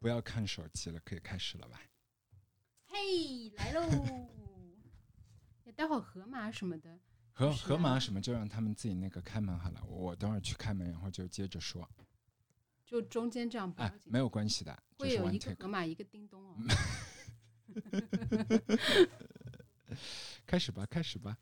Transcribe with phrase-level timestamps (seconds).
[0.00, 1.80] 不要看手机了，可以开始了吧？
[2.86, 3.82] 嘿，来喽！
[5.64, 6.98] 要待会儿河马什么的，
[7.32, 11.86] 河河马什么就让他们自己那个开门好了，我等会儿去开门，然后就接着说。
[12.86, 15.54] 就中间这样不要哎，紧，没有关系的，会有一个。
[15.54, 16.56] 河马一个叮咚哦。
[20.46, 21.36] 开始吧，开始吧。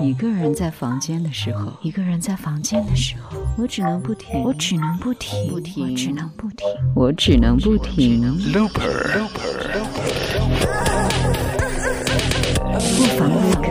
[0.00, 7.82] 一个人在房间的时候，一个人在房间的时候，我只能不停，我只能不停，不停，我只能不停，我只能不停。
[12.96, 13.68] 不妨录歌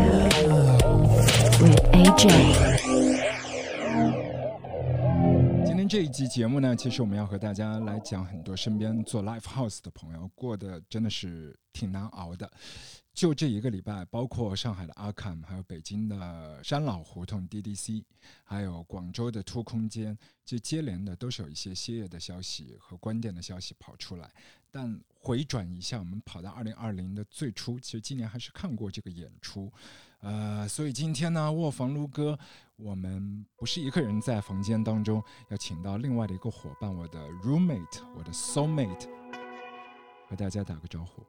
[1.60, 2.22] ，with AJ。
[5.66, 12.50] 今天这一期节目呢，其实我们要和大家来讲很多身边做 live house 的朋友过得真的是挺难熬的。
[13.14, 18.04] 就这一个礼拜，包括上海的阿 m 还有北京的山老胡同 DDC，
[18.44, 24.32] 还有广州的突空间，这接连的都是有一些歇业的消息和关店的消息跑出来。
[24.72, 29.70] 但回转一下，我们跑到二零二零的最初，其实今年还是看过这个演出，
[30.22, 32.40] 呃，所以今天呢，卧房撸歌，
[32.78, 39.10] 我们不是一个人在房间当中，要请到另外的一个伙伴，我的 roommate，我的 soul mate，
[40.30, 41.22] 和大家打个招呼。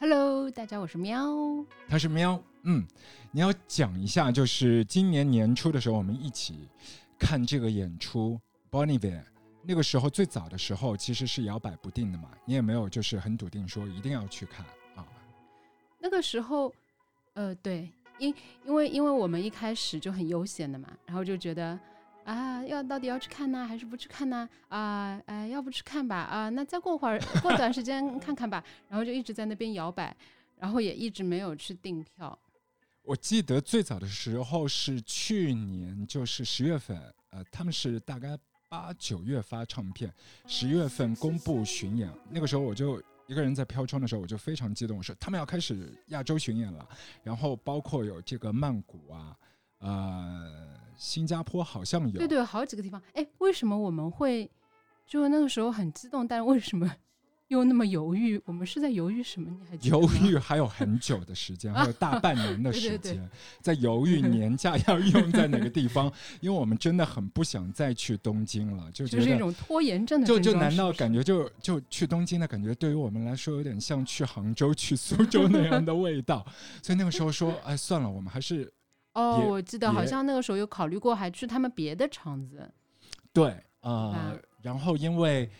[0.00, 1.26] Hello，大家，我是喵。
[1.88, 2.86] 他是喵，嗯，
[3.32, 6.68] 你要讲一下，就是今年年初的时候，我们一起
[7.18, 8.40] 看这个演出
[8.70, 9.26] Bonnie v e r
[9.64, 15.04] 那个时候最早的时候其实是摇摆不定的嘛，你也没有就是很笃定说一定要去看啊，
[15.98, 16.72] 那个时候，
[17.34, 18.32] 呃，对，因
[18.64, 21.76] 因为因为我们一开始就很悠闲的嘛，然后就觉得
[22.28, 24.46] 啊，要到底要去看呢，还是不去看呢？
[24.68, 26.16] 啊，哎，要不去看吧？
[26.16, 28.62] 啊，那再过会儿，过段时间 看看吧。
[28.86, 30.14] 然后就一直在那边摇摆，
[30.58, 32.38] 然后也一直没有去订票。
[33.02, 40.12] 我记得最早的时候是去年，就是十月份，呃，他们是大概八九月发唱片，
[40.46, 42.12] 十月份公布巡演。
[42.28, 46.86] 那个时候我就一个人在飘窗的时候，我就非常激动，我说他们要开始亚洲巡演了。
[47.22, 49.34] 然后包括有这个曼谷啊，
[49.78, 50.46] 呃，
[50.96, 53.00] 新加坡好像有，对对，好几个地方。
[53.14, 54.50] 哎，为什么我们会
[55.06, 56.90] 就那个时候很激动，但为什么
[57.46, 58.38] 又那么犹豫？
[58.44, 59.50] 我们是在犹豫什么？
[59.80, 63.30] 你还犹豫还有很久的时间， 还有大半年的对时对对间，
[63.62, 66.12] 在犹豫年假要用在哪个地方，
[66.42, 69.38] 因为我们真的很不想再去东京了，就觉就是一。
[69.38, 76.44] 种拖延症的就就难道感觉就就去东京的感觉，对于我们来说有点像去杭州、去苏州那样的味道，
[76.82, 78.70] 所以那个时候说，哎，算了，我们还是
[79.18, 82.70] 哦，我记得好像那个时候有考虑过，还去他们别的厂子。
[83.32, 85.50] 对，呃吧，然后因为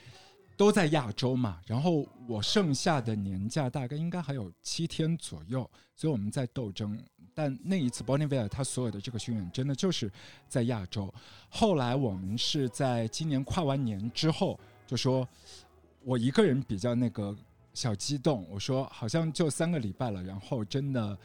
[0.57, 6.97] 都在亚洲嘛，然后我剩下的年假大概应该还有七天左右，所以我们在斗争。
[7.35, 10.11] 但那一次 Bonnie v e r 他所有的这个巡演真的就是
[10.49, 11.13] 在亚洲。
[11.49, 14.59] 后来我们是在今年跨完年之后，
[14.89, 15.29] 就说
[16.03, 17.37] 我一个人比较那个
[17.75, 21.17] 小激动，我说好像就三个礼拜了，然后真的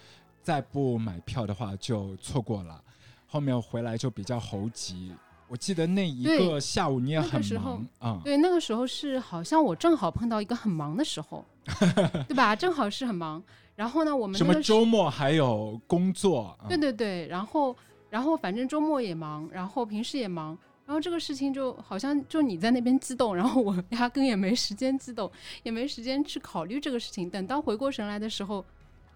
[0.43, 2.79] 再不买票的话就错过了。
[3.25, 5.11] 后面回来就比较猴急。
[5.47, 11.45] 我记得那一个下午你也那个很忙啊、对，那个时候是好像我正好碰到一个很忙的时候，
[12.27, 12.55] 对吧？
[12.55, 13.43] 正好是很忙。
[13.75, 17.75] 然后呢，我们什么那个时周末还有工作，啊对对对，然后
[18.09, 25.31] 然后反正周末也忙，然后平时也忙，然后这个事情就好像就你在那边激动，然后我压根也没时间激动，
[25.63, 27.29] 也没时间去考虑这个事情。
[27.29, 28.63] 等到回过神来的时候，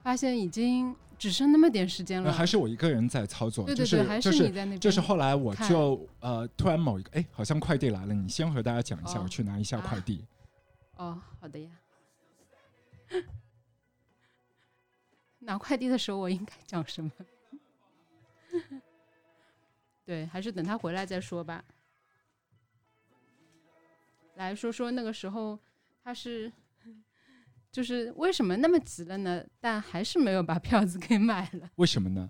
[0.03, 2.29] 发现已经只剩那么点时间了。
[2.29, 4.79] 呃还是我一个人在操作，对对对，还就是就是你在那边。
[4.79, 10.23] 就是后来我就呃突然某一个哎好像快递来了，你先和大家讲一下，哦我去拿一下快递。
[10.95, 11.69] 哦，好的呀。
[15.39, 17.11] 拿快递的时候我应该讲什么？
[20.05, 21.63] 对，还是等他回来再说吧。
[24.35, 25.57] 来说说那个时候
[26.03, 26.51] 他是，
[27.77, 29.39] 就是为什么那么急了呢？
[29.61, 32.27] 但还是没有把票子给买了， 为什么呢？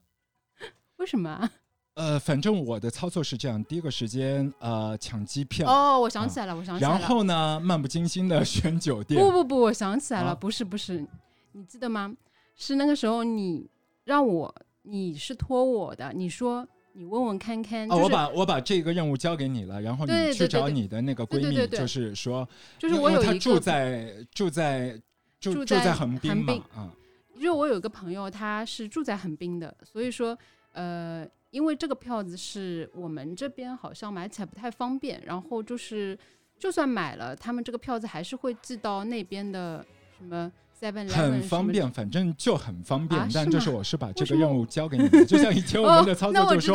[0.97, 1.49] 为什么啊？
[1.93, 6.99] 呃，反正我的操作是这样：第一个时间呃抢机票，哦，我想起来了，我想起来了。
[6.99, 9.17] 然后呢漫不经心的选酒店。
[9.23, 11.07] 不不不，我想起来了，啊不是不是，
[11.53, 12.13] 你记得吗？
[12.57, 13.69] 是那个时候你
[14.03, 22.45] 让我，你是托我的，你说你问问看看，哦，就是、我把我把这个任务交给你了，然后你对对对对去找你的那个闺蜜，对对对对就是说，
[22.77, 25.01] 就是因为因为她我有一个住在住在
[25.39, 26.91] 住住在在横滨嘛横滨，啊，
[27.35, 30.37] 就是我有一个朋友，他是住在横滨的，所以说
[30.73, 36.17] 呃，因为这个票子是我们这边好像买起来不太方便，然后就是
[36.57, 39.85] 就算买了，他们这个票子还是会寄到那边的
[40.17, 43.19] 什么 Seven 很方便，反正就很方便。
[43.19, 46.71] 啊但就是我是把这个任务交给你的，就像以前 我们的操作，就是。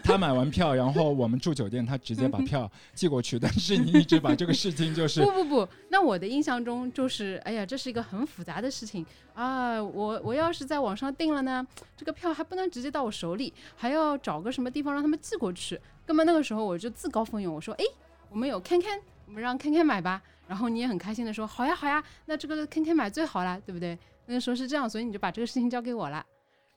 [0.00, 3.38] 他买完票，然后我们住酒店，他直接把 票寄过去。
[3.38, 9.04] 但是你一直把这个事情就是 不不不，那我的印象中就是，哎呀，这是一个很复杂的事情
[9.34, 9.82] 啊！
[9.82, 11.66] 我我要是在网上订了呢，
[11.96, 15.80] 这个票还不能直接到我手里，还要找个什么地方让他们寄过去。
[16.06, 17.84] 根本那个时候我就自告奋勇，我说，哎，
[18.30, 20.22] 我们有 Ken Ken，我们让 Ken Ken 买吧。
[20.48, 23.96] 然后你也很开心的说，好呀好呀，那这个 Ken Ken 买最好啦，对不对？
[24.26, 26.24] 那个时候是这样，所以你就把这个事情交给我了。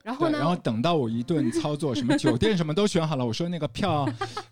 [0.03, 4.07] 然后，呢，然后等到我一顿操作，什么酒店什么都选好了，我说那个票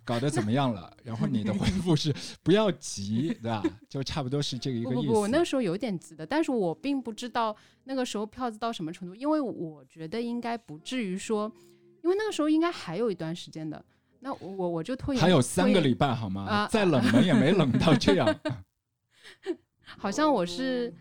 [0.05, 0.91] 搞得怎么样了？
[1.03, 2.13] 然后你的回复是
[2.43, 3.63] 不要急，对吧？
[3.89, 5.01] 就差不多是这个一个意思。
[5.01, 7.55] 不不不，我那个时候有点急的，但是我并不知道
[7.85, 11.51] 那个时候票子到什么程度，因为我觉得应该不至于说，
[12.03, 13.83] 因为那个时候应该还有一段时间的。
[14.19, 16.43] 那我我就拖延，还有三个礼拜好吗？
[16.43, 18.27] 啊再冷门也没冷到这样。
[19.97, 20.93] 好像我是，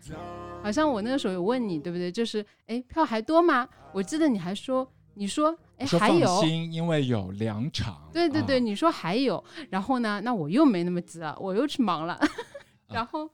[0.63, 2.11] 好像我那个时候有问你，对不对？
[2.11, 3.67] 就是哎，票还多吗？
[3.93, 8.09] 我记得你还说，你说哎还有，因为有两场。
[8.11, 12.19] 对对对，啊你说还有，然后呢，那我又没那么急了，我又去忙了。
[12.89, 13.29] 然后，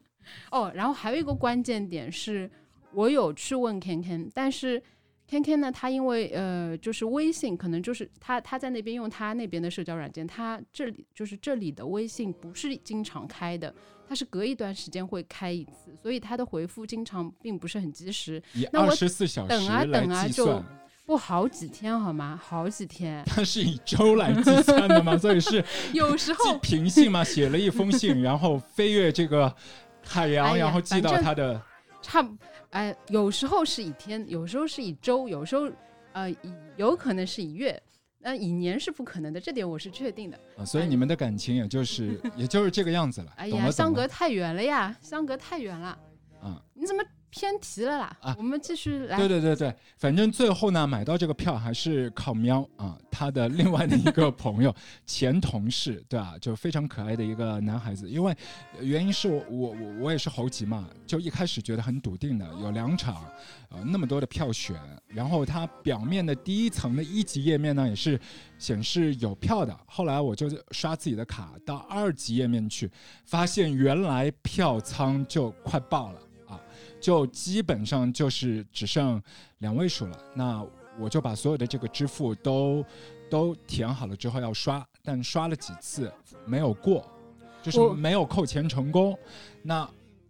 [0.51, 2.49] 哦，然后还有一个关键点是，
[2.91, 4.81] 我有去问 Ken Ken，但是
[5.29, 13.73] Ken Ken 呢，他因为呃，就是微信，可能就是他他在那边用他那边的社交软件，他这里就是这里的微信不是经常开的，
[14.07, 20.63] 他是隔一段时间会开一次，所以他的回复经常并不是很及时，以那我二十四小时等啊等啊就
[21.05, 22.39] 不好几天好吗？
[22.43, 25.17] 好几天，它是以周来计算的吗？
[25.17, 25.63] 所以是
[25.93, 29.53] 有时寄候平信嘛，写了一封信，然后飞越这个
[30.03, 31.61] 海洋，哎然后寄到他的。
[32.01, 32.35] 差不，
[32.69, 35.69] 哎，有时候是以天，有时候是以周，有时候
[36.13, 36.37] 呃，以
[36.75, 37.81] 有可能是以月，
[38.25, 40.39] 那以年是不可能的，这点我是确定的。
[40.57, 45.95] 啊，所以你们的感情也就是 也就是这个样子了，哎呀，相隔太远了呀，相隔太远了，
[46.41, 46.59] 啊。
[46.73, 47.03] 你怎么
[47.35, 48.17] 偏题了啦？
[48.21, 49.17] 啊我们继续来。
[49.17, 54.73] 对对对对，反正最后呢，买到这个票还是靠喵啊，他的另外的一个朋友，
[55.05, 58.09] 前同事，对吧、就非常可爱的一个男孩子。
[58.09, 58.33] 因为
[58.77, 63.29] 呃原因是我我我我也是猴急嘛，就一开始觉得很笃定的，有两场，
[63.69, 68.17] 呃，那么多的票选，然后它表面的第一层的一级页面呢也是
[68.57, 69.77] 显示有票的。
[69.85, 72.89] 后来我就刷自己的卡到二级页面去，
[73.25, 76.24] 发现原来票仓就快爆了啊。
[77.05, 79.21] 就基本上就是只剩
[79.59, 80.17] 两位数了。
[80.33, 80.65] 那
[80.97, 82.83] 我就把所有的这个支付都
[83.29, 86.11] 都填好了之后要刷，但刷了几次
[86.47, 87.07] 没有过，
[87.61, 89.15] 就是没有扣钱成功。
[89.61, 89.87] 那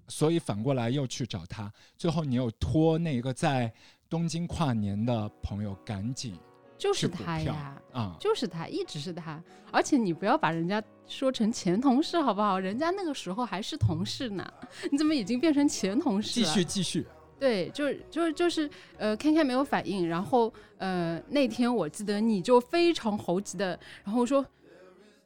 [0.09, 3.71] 所以反过来又去找他，最后你又托那个在
[4.09, 6.37] 东京跨年的朋友赶紧
[6.77, 9.41] 就是他呀，啊、就是他，一直是他。
[9.71, 12.59] 而且你不要把人家说成前同事好不好？
[12.59, 14.45] 人家那个时候还是同事呢，
[14.91, 16.51] 你怎么已经变成前同事继了？
[16.51, 17.05] 续继续，
[17.39, 24.45] 对，就是就是就是呃，Ken Ken 没有反应，然后呃那天我记得你就非常猴急的，然后说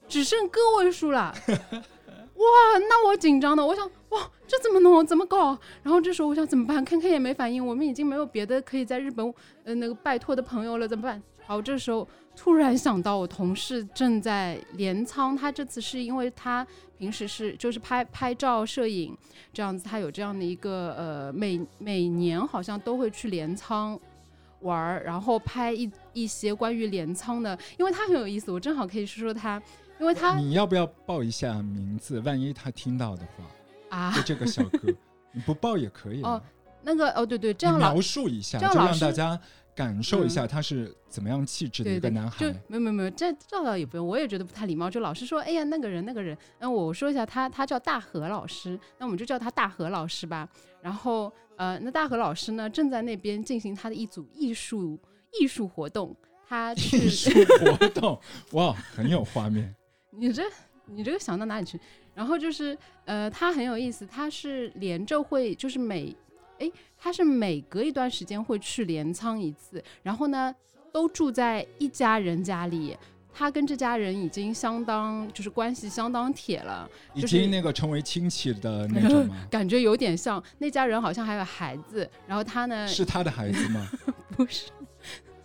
[0.07, 2.45] 只剩个位数了， 哇，
[2.89, 5.57] 那我紧张的，我想哇这怎么弄，怎么搞？
[5.83, 9.31] 然后这时候我想怎么办？Ken Ken 也没反应，我们已经没有别的可以在日本
[9.63, 11.21] 呃那个拜托的朋友了，怎么办？
[11.49, 16.65] 好，这时候突然想到我同事正在镰仓，他这次是因为他
[16.99, 19.17] 平时是就是拍拍照摄影。
[19.51, 23.99] 这样子，他有这样的一个呃，每每年好像都会去镰仓
[24.59, 29.59] 玩儿，然后拍一一些关于镰仓的，因为他很有意思，我正好可以说说他，
[29.99, 32.19] 因为他你要不要报一下名字？
[32.19, 34.93] 万一他听到的话，啊就这个小哥，
[35.33, 36.33] 你不报也可以啊。
[36.33, 36.41] 哦
[36.81, 39.37] 那个哦对对，这样描述一下，就让大家
[39.79, 42.51] 感受一下他是怎么样气质的一个男孩就。
[42.67, 44.89] 没有没有没有，这这倒也不用，我也觉得不太礼貌。
[44.89, 50.49] 就老师说，哎呀，那个人那个人，那我说一下他，他叫大何老师，那我们就叫他大何老师吧。
[50.81, 54.99] 然后呃，那大何老师呢，正在那边进行他的一组艺术
[55.39, 56.13] 艺术活动，
[56.45, 57.29] 他 艺去术
[57.61, 58.19] 活动，
[58.51, 59.73] 哇，很有画面。
[60.11, 60.43] 你这
[60.87, 61.79] 你这个想到哪里去？
[62.13, 66.13] 然后就是呃，他很有意思，他是连着会就是每
[66.59, 70.53] 哎，他是每隔一段时间会去镰仓一次，然后呢
[70.91, 72.95] 都住在一家人家里。
[73.31, 79.35] 他跟这家人已经相当就是关系相当铁了，已就是经那个成为亲戚的那种吗？
[79.49, 83.87] 感觉有点像那家人好像还有孩子，然后他呢是他的孩子吗？
[84.35, 84.69] 不是。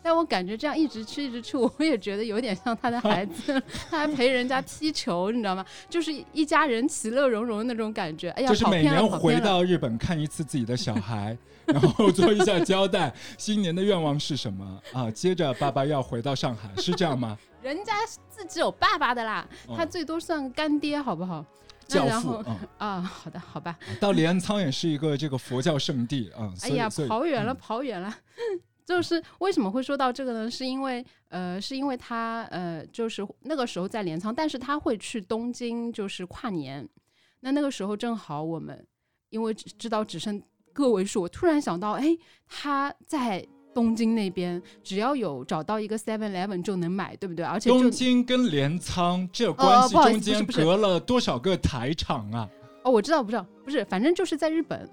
[0.04, 3.58] 但我感觉这样一直吃一直吃， 我也觉得有点像他的孩子，
[3.90, 5.64] 他还陪人家踢球，你知道吗？
[5.88, 8.28] 就是一家人其乐融融的那种感觉。
[8.32, 11.34] 哎呀，就是每年回到日本看一次自己的小孩，
[11.64, 15.10] 然后做一下交代，新年的愿望是什么啊？
[15.10, 17.38] 接着爸爸要回到上海，是这样吗？
[17.62, 17.94] 人家
[18.28, 21.42] 自己有爸爸的啦，哦他最多算个干爹，好不好？
[21.88, 23.74] 那教父然后啊、啊，好的，好吧。
[23.98, 26.52] 到镰仓也是一个这个佛教圣地啊。
[26.62, 28.14] 哎呀，跑远了，嗯跑远了。
[28.84, 30.50] 就是为什么会说到这个呢？
[30.50, 36.88] 是因为呃，是因为他呃，就是那个时候在镰仓，但是他会去东京，就是跨年。
[37.40, 38.86] 那那个时候正好我们
[39.30, 42.16] 因为只知道只剩个位数，我突然想到，哎，
[42.48, 47.44] 他在东京那边，只要有找到一个 Seven Eleven 就能买，对不对？
[47.44, 52.48] 而且东京跟镰仓这关系中间隔了多少个台场啊？
[52.84, 54.88] 哦，我知道，不知道，不是，反正就是在日本，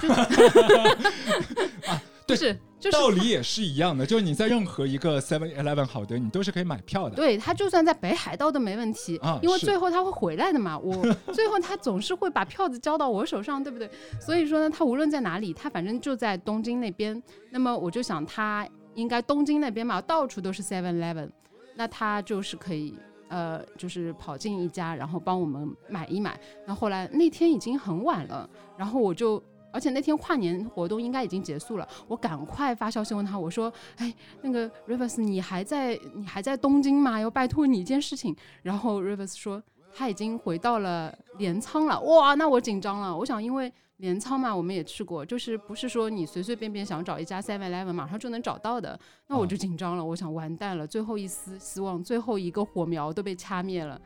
[0.00, 0.14] 就不
[2.26, 7.14] 对是，就是道理也是一样的，就是你在任何一个 Seven Eleven 好的，你都是可以买票的。
[7.14, 10.78] 对他就算在北海道都没问题，因为最后他会回来的嘛。
[10.78, 10.94] 我
[11.32, 13.88] 最后他总是会把票子交到我手上，对不对？
[14.20, 17.22] 所以说呢，他无论在哪里，他反正就在东京那边。
[17.50, 21.30] 那么我就想，他应该东京那边嘛，到处都是 Seven Eleven，
[21.76, 22.98] 那他就是可以。
[23.28, 26.38] 呃，就是跑进一家，然后帮我们买一买。
[26.64, 29.42] 那后来那天已经很晚了，然后我就，
[29.76, 37.20] 而且那天跨年活动应该已经结束了，我赶快发消息问他，我说：“哎，那个 Rivers，你还在你还在东京吗？
[37.20, 39.62] 要拜托你一件事情。”然后 Rivers 说
[39.94, 42.00] 他已经回到了镰仓了。
[42.00, 43.14] 哇，那我紧张了。
[43.14, 48.98] 我想，因为镰仓嘛，我们也去过，就是不是说你随随便便想找一家 Seven Eleven 马上就能找到的。
[49.26, 54.00] 那我就紧张了，我想完蛋了，最后一丝希望，最后一个火苗都被掐灭了。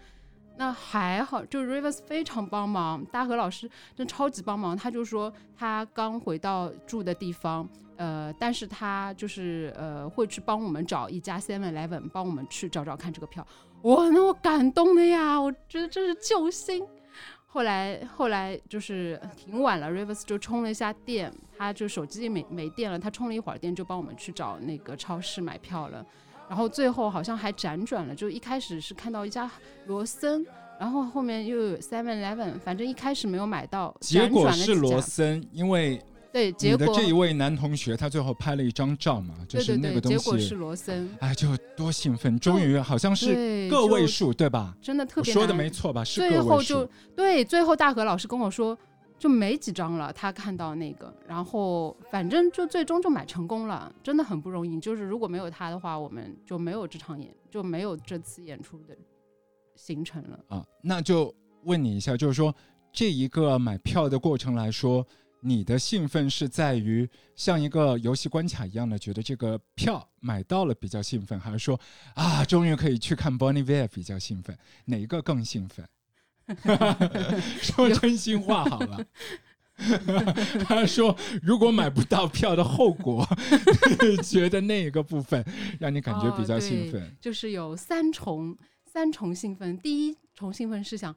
[0.60, 4.76] 那还好，就 Rivers 非常帮忙，大河老师真超级帮忙。
[4.76, 13.46] 他就说他刚回到住的地方，呃，但是他就是呃会去帮我们找一家 Seven Eleven，帮我们去找找看这个票。
[13.84, 16.86] 哇，那我感动的呀，我觉得这是救星。
[17.46, 26.04] 后来后来就是挺晚了，Rivers 就充了一下电，他就手机没没电了，他充了一会儿电就帮我们去找那个超市买票了。
[26.50, 29.48] 然后最后好像还辗转了，就一开始是看到一家
[29.86, 30.44] 罗森，
[30.80, 36.02] 然后后面又有 Seven Eleven，反正一开始没有买到，结果是罗森，因为
[36.32, 42.36] 对，结的这一位男同学他最后拍了一张照嘛，就是那个东西结果是，罗森，哎，就多兴奋！
[42.40, 44.74] 终于好像是个位数，对吧？
[44.82, 46.02] 真的特别我说的没错吧？
[46.02, 46.90] 是最个位后就。
[47.14, 48.76] 对，最后大河老师跟我说，
[49.20, 54.80] 就没几张了，他看到那个，然后反正就最终就买成功了，真的很不容易。
[54.80, 58.96] 就是如果没有他的话，我们就没有这场演，就没有这次演出的
[59.76, 60.40] 行程了。
[60.48, 61.32] 啊，那就
[61.64, 62.54] 问你一下，就是说
[62.90, 65.06] 这一个买票的过程来说，
[65.40, 71.78] 你的兴奋是在于像一个游戏关卡一样的，觉得这个票买到了比较兴奋，还是说
[72.14, 74.56] 啊，终于可以去看 Bonnie v a 比较兴奋？
[74.86, 75.86] 哪一个更兴奋？
[77.62, 79.04] 说真心话好了。
[80.68, 83.26] 他说：“如果买不到票的后果，
[84.22, 85.42] 觉得那个部分
[85.78, 87.16] 让你感觉比较兴奋。
[87.18, 88.54] 就是有三重
[88.84, 89.78] 三重兴奋。
[89.78, 91.16] 第一重兴奋是想，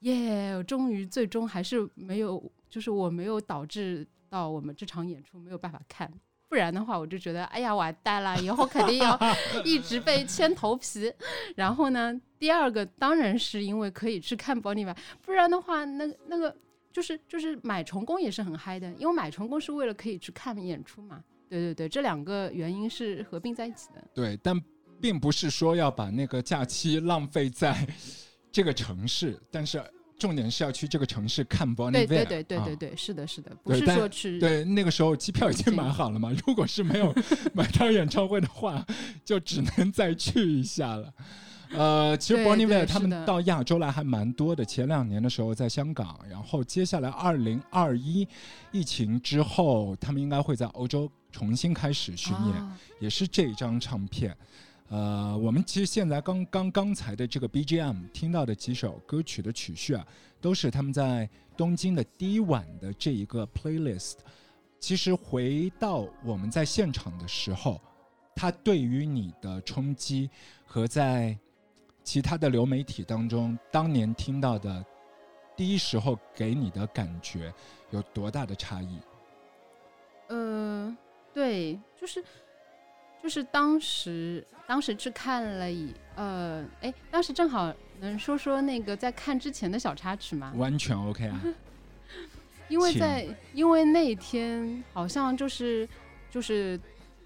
[0.00, 6.12] 耶，我终于最终还是没有，就是我没有导致到我们这场演出没有办法看，
[6.52, 9.18] 不然的话我就觉得，哎呀完蛋了，以后肯定要
[9.64, 11.10] 一直被牵头皮。
[11.56, 16.54] 然后呢，第二个当然是因为可以去看 Bonnie 吧，不然的话，那那个
[16.92, 21.24] 就是就是买成功也是很嗨的，因为买成功是为了可以去看演出嘛。
[21.48, 24.04] 对对对，这两个原因是合并在一起的。
[24.12, 24.54] 对，但
[25.00, 27.88] 并不是说要把那个假期浪费在
[28.50, 29.82] 这个城市，但是
[30.22, 36.32] 重点是要去这个城市看 Bonnie 对 Bear 对对对啊对对，是的，是的，不是说去对，那个时候机票已经买好了嘛。
[36.46, 37.12] 如果是没有
[37.52, 38.86] 买到演唱会的话，
[39.24, 41.12] 就只能再去一下了。
[41.70, 44.64] 呃，其实 Bonnie 对 Bear 他们到亚洲来还蛮多的。
[44.64, 48.28] 前两年的时候在香港，然后接下来二零二一
[48.70, 52.56] 疫情之后，他们应该会在欧洲重新开始巡演。
[52.56, 54.36] 啊也是这一张唱片。
[54.92, 60.06] 呃，我们其实现在刚刚刚才的这个 BGM 听到的几首歌曲的曲序啊，
[60.38, 64.16] 都是他们在东京的第一晚的这一个 playlist。
[64.78, 67.80] 其实回到我们在现场的时候，
[68.36, 70.28] 它对于你的冲击
[70.66, 71.34] 和在
[72.04, 74.84] 其他的流媒体当中当年听到的
[75.56, 77.50] 第一时候给你的感觉
[77.88, 78.98] 有多大的差异？
[80.28, 80.94] 呃，
[81.32, 82.22] 对，就是
[83.22, 90.52] 就是当时当时去看了以呃，哎，当时正好能说说那个在看之前的小插曲吗？
[90.56, 91.40] 完全 OK 啊！
[92.68, 95.88] 因为在因为那天好像就是
[96.30, 96.78] 就是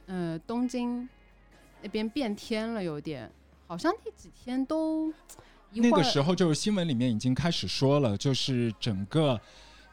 [0.07, 1.09] 呃东京
[1.83, 3.31] 那边变天了，有点
[3.67, 5.13] 好像那几天都
[5.73, 9.41] 那个时候就是新闻里面已经开始说了，就是整个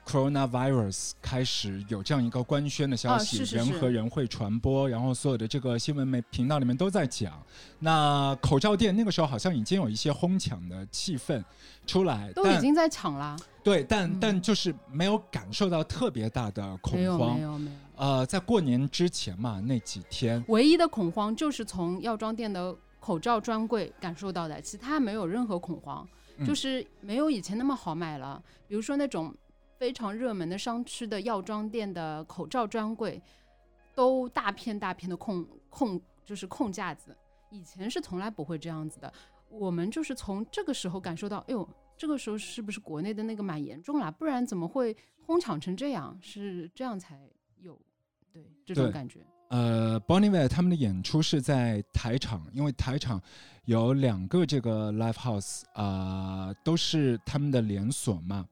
[0.05, 7.41] coronavirus 开始有这样一个官宣的消息，啊是是是人和人会传播，然后所有的这个新闻媒频道里面都在讲。
[7.79, 11.43] 那口罩店那个时候好像已经有一些哄抢的气氛
[11.87, 17.41] 出来，都已经在抢了，对，但、嗯但就是没有感受到特别大的恐没有慌没。
[17.41, 17.77] 有没有。
[17.95, 26.05] 呃，在过年之前嘛，那几天，唯一的恐慌就是从药妆店的口罩专柜感受到的，其他没有任何恐慌，
[26.37, 28.41] 嗯就是没有以前那么好买了。
[28.67, 29.31] 比如说那种
[29.83, 33.21] 非常热门的商区的药妆店的口罩专柜，
[33.93, 37.13] 都大片大片的空空，就是空架子。
[37.51, 39.11] 以前是从来不会这样子的，
[39.49, 44.09] 我们就是从这个时候感受到，哎呦，这个时候是不是国内的那个蛮严重啦？
[44.09, 46.17] 不然怎么会哄抢成这样？
[46.21, 47.19] 是这样才
[47.57, 47.77] 有
[48.31, 49.19] 对这种感觉。
[49.49, 53.21] 呃，Bonnieve 他们的演出是在台场，因为台场
[53.65, 58.47] 有两个这个 live house 啊、都是他们的连锁嘛。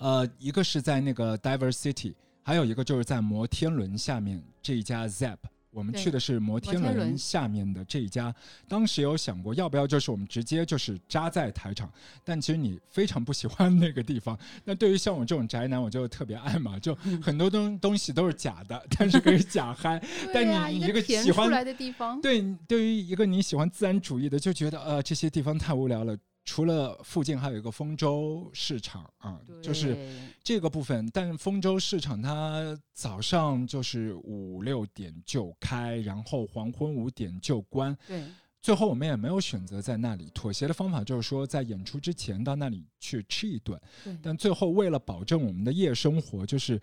[0.00, 5.36] 呃，一个是在那个 Diver City，还有一个就是在摩天轮下面这一家 Zap。
[5.72, 8.34] 我们去的是摩天轮下面的这一家，
[8.66, 11.88] 当时有想过要不要就是我们直接就是扎在台场，
[12.24, 14.36] 但其实你非常不喜欢那个地方。
[14.66, 16.92] 那对于像我这种宅男，我就特别爱嘛，就
[17.22, 20.02] 很多东东西都是假的， 但是可以假嗨。
[20.34, 26.16] 但你一个填喜欢出来的地方，对，对于一个你喜欢自然主义的，就觉得呃这些地方太无聊了。
[26.44, 29.96] 除了附近还有一个丰州市场啊，就是
[30.42, 31.08] 这个部分。
[31.12, 37.96] 但丰州市场它早上就是五六点就开，然后黄昏五点就关。
[38.06, 38.24] 对
[38.62, 43.80] 最后我们也没有选择在那里，妥协的方法就是说在演出之前到那里去吃一顿。
[44.04, 46.78] 对但最后为了保证我们的夜生活，就是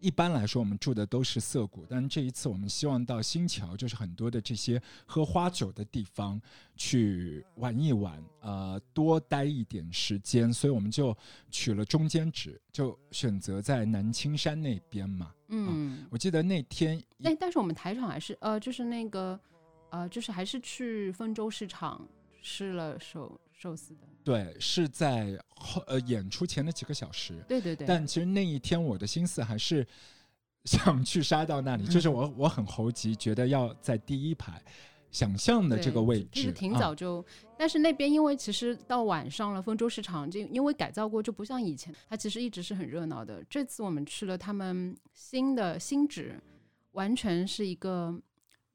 [0.00, 6.40] 一般来说我们住的都是涩谷，但这一次我们希望到新桥，就是很多的这些喝花酒的地方
[6.76, 11.16] 去玩一玩，呃，多待一点时间，所以我们就
[11.50, 15.32] 取了中间值，就选择在南青山那边嘛。
[15.48, 19.38] 嗯，我记得那天一但但是我们台场还是呃，就是那个
[19.90, 22.06] 呃，就是还是去丰州市场
[22.42, 29.86] 试了寿寿司的，对是在后呃演出前的几个小时，对对对，但其实那一天我的心思还是
[30.66, 34.62] 想去杀到那里，就是嗯我 我很猴急，觉得要在第一排，
[35.10, 36.78] 想象的这个位置，挺啊。
[36.78, 37.24] 早就，
[37.56, 43.42] 但是那边因为其实到晚上了，丰州市场就因为改造过，就不像以前，它其实一直是很热闹的。
[43.48, 46.38] 这次我们去了他们新的新址，
[46.92, 48.14] 完全是一个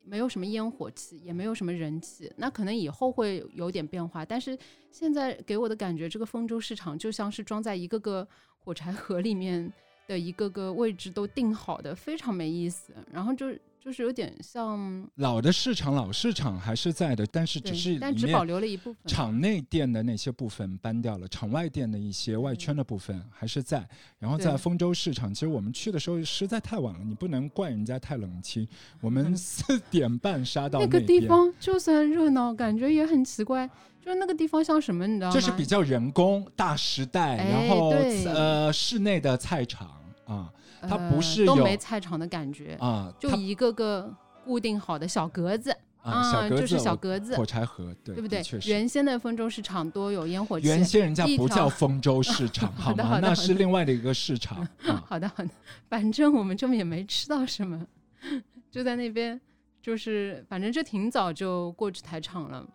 [0.03, 2.31] 没有什么烟火气，也没有什么人气。
[2.37, 4.57] 那可能以后会有点变化，但是
[4.91, 9.71] 现在给我的感觉，这个丰州市场就像是装在一个个火柴盒里面
[10.07, 12.93] 的一个个位置都定好的，非常没意思。
[13.11, 13.47] 然后就
[13.81, 19.01] 就是有点像，老的市场老市场还是在的，但是只是但只保留了一部分。
[19.05, 23.87] 场内店的那些部分搬掉了，场外店的一些外圈的部分还是在。
[24.19, 28.67] 然后在丰州市场，其实我们去的时候实在太晚了，你不能怪人家太冷清。
[28.99, 33.69] 我们四 点半杀到那个地方就算热闹，感觉也很奇怪。
[34.01, 35.33] 就是那个地方像什么，你知道吗？
[35.33, 39.89] 就是比较人工大时代，哎然后对呃室内的菜场
[40.25, 44.13] 啊它呃不是有都没菜场的感觉，啊，就一个个
[44.45, 48.41] 固定好的小格子啊小格子就是小格子火，柴盒，对对不对。
[48.65, 50.67] 原先的丰州市场多有烟火气。
[50.67, 53.09] 原先人家不叫丰州市场， 好好的吗？
[53.09, 55.03] 那好的好的是另外的一个市场 啊。
[55.05, 55.49] 好的好的，
[55.89, 57.85] 反正我们这么也没吃到什么，
[58.71, 59.39] 就在那边，
[59.81, 62.65] 就是反正就挺早就过去台场了。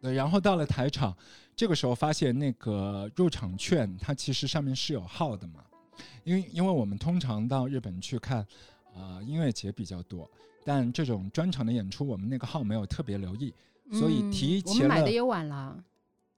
[0.00, 1.14] 对，然后到了台场，
[1.56, 5.54] 这个时候发现那个入场券它其实上面是有号的嘛，
[6.24, 8.46] 因为因为我们通常到日本去看，
[8.94, 10.30] 呃，音乐节比较多，
[10.64, 13.52] 但这种专场的演出，我们那个号没有特别留意，
[13.92, 15.82] 所以嗯提前了我们买的也晚了，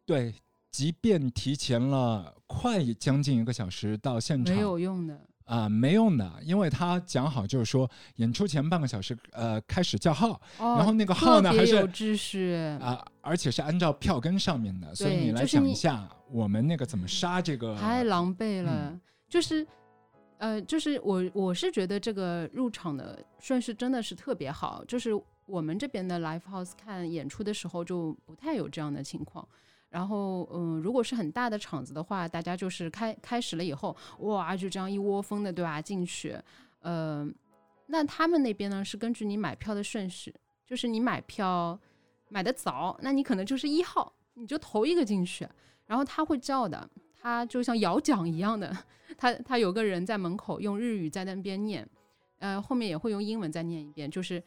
[0.05, 0.35] 对，
[0.71, 5.21] 即便提前了快将近一个小时到现场，没有用的。
[5.51, 12.55] 啊、没用的，因为他讲好就是说演出前半个小时，呃，开始叫号，哦，然后那个号呢还是有秩序。
[12.81, 19.67] 啊、而且是按照票根上面的，所以你来讲一下我们那个怎么杀这个，太狼狈了，嗯就是。
[20.43, 25.11] 呃，就是我我是觉得这个入场的顺序真的是特别好，就是
[25.45, 29.47] 我们这边的 live house 看演出的时候就不太有这样的情况。
[29.91, 35.79] 然后，嗯，如果是很大的场子的话，大家就是开开始了以后，哇，就这样一窝蜂的，对吧？
[35.79, 36.35] 进去，
[36.81, 37.29] 呃，
[37.85, 40.35] 那他们那边呢是根据你买票的顺序，
[40.67, 41.79] 就是你买票
[42.31, 45.47] 买的早，那你可能就是一号，你就头一个进去，
[45.85, 46.89] 然后他会叫的，
[47.23, 48.77] 他就像摇奖一样的，
[49.17, 51.87] 他他有个人在门口用日语在那边念，
[52.39, 54.43] 呃，后面也会用英文再念一遍，就是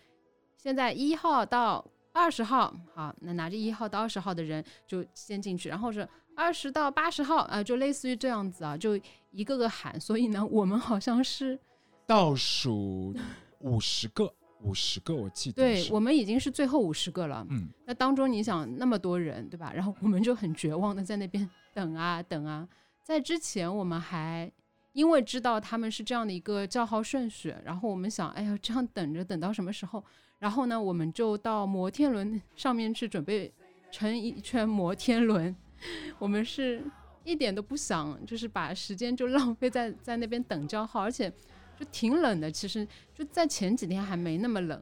[0.57, 8.99] 现在一号到二十号，好，那拿着一号到二十号的人就先进去，然后是二十到八十号啊，就类似于这样子啊，就
[9.31, 9.99] 一个个喊。
[9.99, 11.59] 所以呢，我们好像是
[12.07, 13.15] 倒数
[13.59, 14.33] 五十个，
[14.63, 17.45] 五十个，我记得对我们已经是最后五十个了。
[17.49, 19.71] 嗯，那当中你想那么多人，对吧？
[19.76, 22.67] 然后我们就很绝望的在那边等啊等啊。
[23.04, 24.49] 在之前我们还
[24.93, 30.04] 因为知道他们是这样的一个叫号顺序，然后我们想，哎呀，这样等着等到什么时候？
[30.39, 33.52] 然后呢，我们就到摩天轮上面去准备
[33.91, 35.56] 乘一圈摩天轮。
[36.19, 36.82] 我们是
[37.23, 41.32] 一点都不想，就是把时间就浪费在 在那边等叫号，而且
[41.77, 42.51] 就挺冷的。
[42.51, 44.81] 其实就在前几天还没那么冷。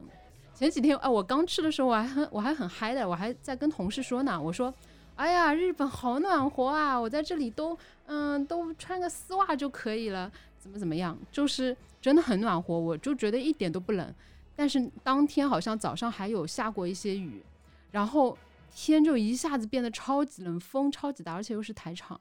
[0.54, 4.72] 前几天啊，我刚吃的时候我还很我还很嗨的，我还在跟同事说呢，我说，
[5.16, 7.76] 哎呀，日本好暖和啊，我在这里都
[8.06, 14.14] 嗯都穿个丝袜就可以了，怎么怎么样，就是真的很暖和，我就觉得一点都不冷。
[14.54, 17.42] 但是当天好像早上还有下过一些雨，
[17.90, 18.36] 然后
[18.72, 22.20] 天就一下子变得超级冷，风超级大，而且又是台场，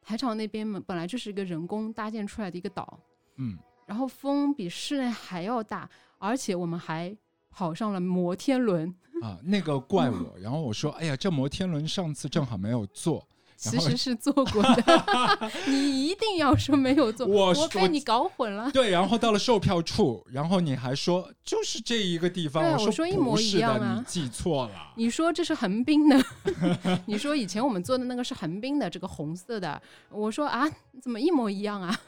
[0.00, 2.98] 台场那边嘛本来就是一个人工搭建出来的一个岛，
[3.36, 3.56] 嗯，
[3.88, 7.16] 然后风比室内还要大，而且我们还
[7.48, 13.26] 跑上了摩天轮，啊，那个怪 我，然后我说，哎呀，这摩天轮上次正好没有坐，
[13.60, 18.70] 其实是做过的， 你一定要说没有做，我我被你搞混了。
[18.70, 24.92] 对，然后到了售票处，然后你还说就是这一个地方，对啊我我说一模一样啊你记错了。
[24.94, 26.16] 你说这是横滨的，
[27.06, 30.64] 你说以前我们做的那个是横滨的，这个红色的，我说啊，
[31.02, 32.00] 怎么一模一样啊？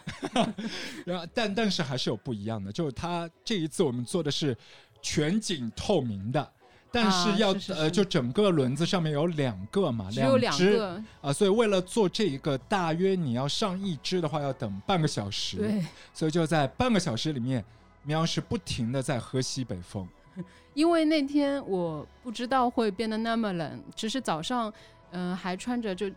[1.05, 4.57] 然后但但是还是有不一样的，就是他这一次我们做的是
[5.03, 6.53] 全景透明的。
[6.93, 15.59] 但啊是要、呃，就整个轮子上面有两个嘛，只有两只个，啊，所以为了做这一个，大约你要上一只的话，要等半个小时。
[15.59, 17.65] 对，所以就在半个小时里面，
[18.03, 20.09] 喵是不停的在喝西北风。
[20.75, 24.73] 因为那天我不知道会变得那么冷，只是早上，
[25.11, 26.11] 嗯、还穿着就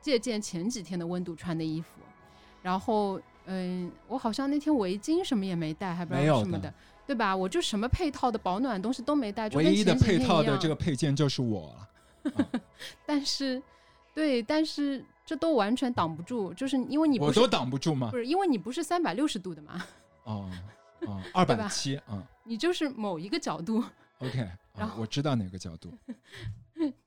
[0.00, 1.88] 借鉴前几天的温度穿的衣服，
[2.62, 6.72] 然后，嗯、我好像那天围巾什么也没带，还不知道什么的，
[7.06, 7.34] 对吧？
[7.34, 12.32] 我就什么配套的保暖东西都没带，就唯一的配套的这个配件就是我了。
[13.06, 13.62] 但是，
[14.14, 18.16] 对，但是这都完全挡不住，就是因为你我都挡不住吗不？
[18.16, 19.84] 是因为你不是三百六十度的嘛，
[20.24, 20.50] 哦
[21.06, 23.82] 哦，二百七啊你就是某一个角度
[24.18, 24.38] ，，OK，
[24.74, 25.92] 然后啊我知道哪个角度。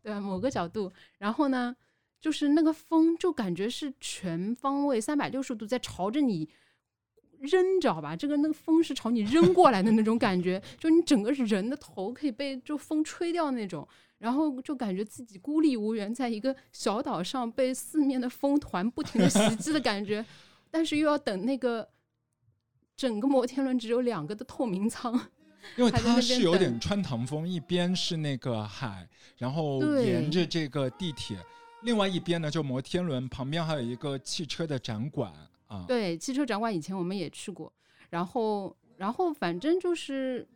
[0.02, 0.20] 对吧？
[0.20, 1.76] 某个角度，然后呢，
[2.22, 6.48] 就是那个风就感觉是全方位三百六十度在朝着你
[7.42, 8.16] 扔，你知道吧？
[8.16, 20.26] 这个那个风是朝你扔过来的那种感觉，就你整个人的头可以被就风吹掉那种，然后就感觉自己孤立无援，在一个小岛上被四面的风团不停的袭击的感觉，
[20.72, 21.88] 但是又要等那个
[22.96, 25.14] 整个摩天轮只有两个的透明舱，
[25.76, 31.38] 因为它是有点穿堂风，一边是那个海，然后沿着这个地铁，
[31.84, 35.32] 另外一边呢就摩天轮，旁边还有一个汽车的展馆
[35.68, 35.86] 啊。
[35.88, 37.72] 对，汽车展馆以前我们也去过，
[38.10, 40.48] 然后然后反正就是，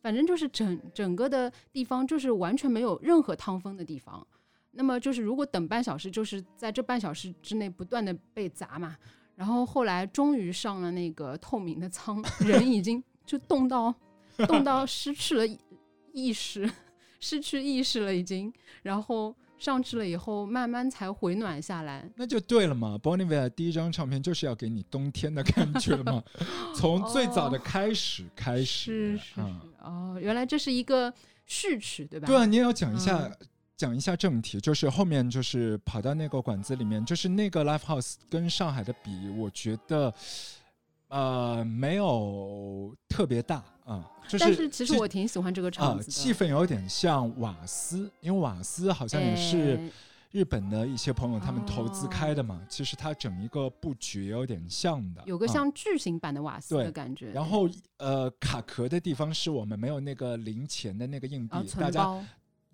[0.00, 4.26] 反正就是整整个的地方就是完全没有任何趟风的地方。
[4.72, 8.96] 那么就是如果等半小时，就是在这半小时之内不断的被砸嘛。
[9.34, 13.94] 然后后来终于上了那个透明的舱，人已经 就冻到
[14.48, 15.58] 冻到失去了意
[16.12, 16.68] 意识，
[17.20, 18.52] 失去意识了已经。
[18.82, 22.08] 然后上去了以后，慢慢才回暖下来。
[22.16, 26.22] 那就对了嘛 b o n n i v e 第一张唱片就是要给你冬天的感觉嘛，
[26.74, 31.12] 从最早的哦开始开始是是是啊，哦，原来这是一个
[31.46, 32.26] 序曲，对吧？
[32.26, 33.46] 对啊，你也要讲一下、嗯
[33.78, 40.12] 讲一下正题，就是后面就是跑到那个馆子里面，就是那个 Live House 跟上海的比，我觉得
[41.08, 49.90] 呃没有特别大啊、就是但是其实我挺喜欢这个啊场子的，气氛有点像瓦斯，因为瓦斯好像也是哎
[50.30, 57.30] 日本的一些朋友他们投资哦开的嘛，其实它整一个布局也有点像的，啊有个像巨型版的瓦斯的感觉。
[57.30, 57.66] 然后
[57.96, 62.22] 呃，卡壳的地方是我们没有那个零钱的那个硬币，啊，大家，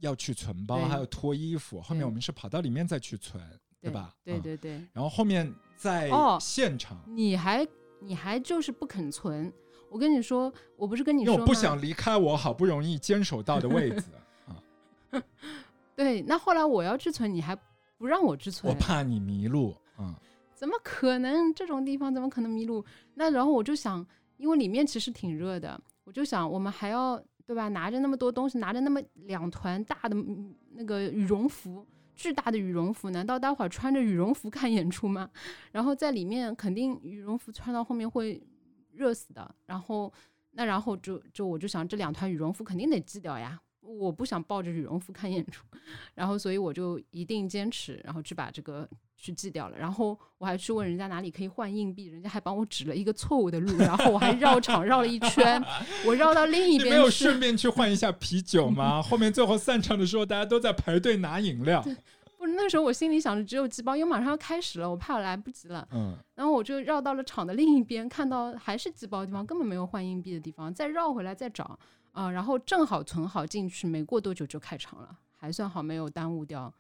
[0.01, 1.81] 要去存包，还有脱衣服。
[1.81, 3.41] 后面我们是跑到里面再去存，
[3.81, 4.13] 对吧？
[4.25, 4.41] 嗯。
[4.41, 7.65] 对对对，然后后面在哦现场，你还
[8.05, 9.53] 你还就是不肯存。
[9.91, 14.03] 我跟你说，我不是跟你说我不想离开我好不容易坚守到的位置
[14.47, 15.23] 啊，
[15.95, 17.57] 对，那后来我要去存，你还
[17.97, 19.75] 不让我去存我，怕你迷路。
[19.99, 20.13] 嗯，
[20.55, 21.55] 怎么可能？
[21.55, 22.85] 这种地方怎么可能迷路？
[23.15, 24.05] 那然后我就想，
[24.37, 27.69] 因为里面其实挺热的，我就想我们还要对吧？
[27.69, 35.29] 拿着那么多东西，拿着那么两团大的嗯那个羽绒服，巨大的羽绒服，难道待会儿穿着羽绒服看演出吗？
[35.73, 38.43] 然后在里面肯定羽绒服穿到后面会
[38.93, 39.55] 热死的。
[39.67, 40.13] 然后
[40.53, 43.61] 那然后就就我就想这两团羽绒服肯定得寄掉呀。
[43.81, 45.67] 我不想抱着羽绒服看演出，
[46.15, 48.89] 然后所以我就一定坚持，然后去把这个
[49.25, 49.79] 去寄掉了。
[49.79, 55.63] 然后我还去问人家哪里可以换硬币，人家还帮我指了一个错误的路，然后我还绕场绕了一圈，
[56.07, 59.01] 我绕到另一边没有顺便去换一下啤酒吗？
[59.03, 61.83] 后面最后散场的时候，大家都在排队拿饮料。
[62.37, 65.89] 不是那时候我心里想着只有鸡包，因为马上要开始了，我怕我来不及了。
[65.93, 71.79] 嗯，然后我就绕到了场的另一边，看到还是鸡包的地方，根本没有换硬币的地方，再绕回来再找
[72.13, 76.71] 啊、然后正好存好进去，没过多久就开场了，还算好，没有耽误掉，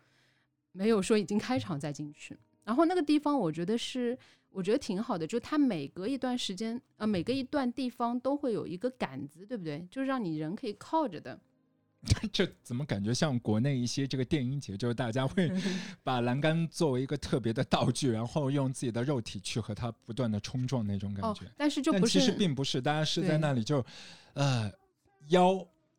[0.74, 2.37] 没有说已经开场再进去。
[2.64, 4.18] 然后那个地方我觉得是，
[4.50, 9.87] 我觉得挺好的，就它每隔一段时间，呃，每隔一段地方都会有一个杆子，对不对？
[9.90, 11.40] 就是让你人可以靠着的。
[12.30, 15.50] 这怎么感觉像国内一些这个电音节，就是大家会
[16.04, 23.82] 把栏杆作为一个特别的道具，然后用自己的肉体去和它不断的冲撞那种感哦觉。，但是就不是但其实并不是，大家是在那里就，
[24.34, 24.70] 呃，
[25.28, 25.54] 腰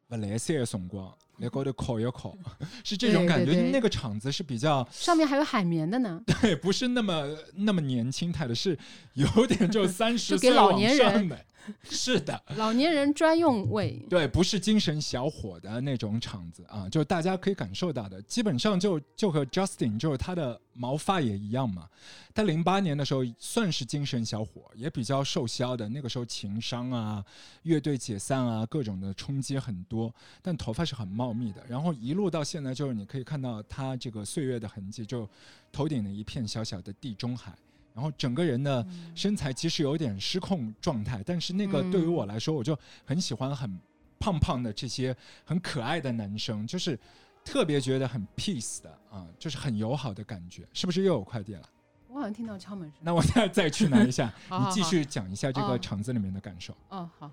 [0.07, 2.35] 不来塞的辰光，来高头烤一烤，
[2.83, 3.45] 是这种感觉。
[3.45, 6.21] 对对对那个场子是比较上面还有海绵的呢。
[6.41, 8.77] 对，不是那么那么年轻态的，是
[9.13, 11.45] 有点就三十岁往老年人上的。
[11.89, 21.87] 是的，老年人专用位，对，不是精神小伙的那种场子啊，就大家可以感受到的，基本上就就和 Justin 就是他的毛发也一样嘛。
[22.33, 25.87] 他零八年的时候算是精神小伙，也比较瘦削的。
[25.87, 27.23] 那个时候情商啊、
[27.63, 31.63] 乐队解散啊，各种的冲击很多，但头发是很茂密的。
[31.67, 35.27] 然后一路到现在，就是你可以看到他这个岁月的痕迹，就
[35.71, 37.53] 头顶的一片小小的地中海。
[37.95, 43.79] 然后整个人的身材其实有点失控状态，但是那个对于我来说，我就很喜欢很
[44.19, 46.99] 胖胖的这些很可爱的男生，就是
[47.45, 51.69] 特别觉得很 peace 的啊，就是很友好的感觉，是不是又有快递了？
[52.09, 52.99] 我好像听到敲门声。
[53.01, 56.75] 那我再再去拿一下，好好好你继续讲一下这个哦场子里面的感受。
[56.89, 57.31] 哦，好。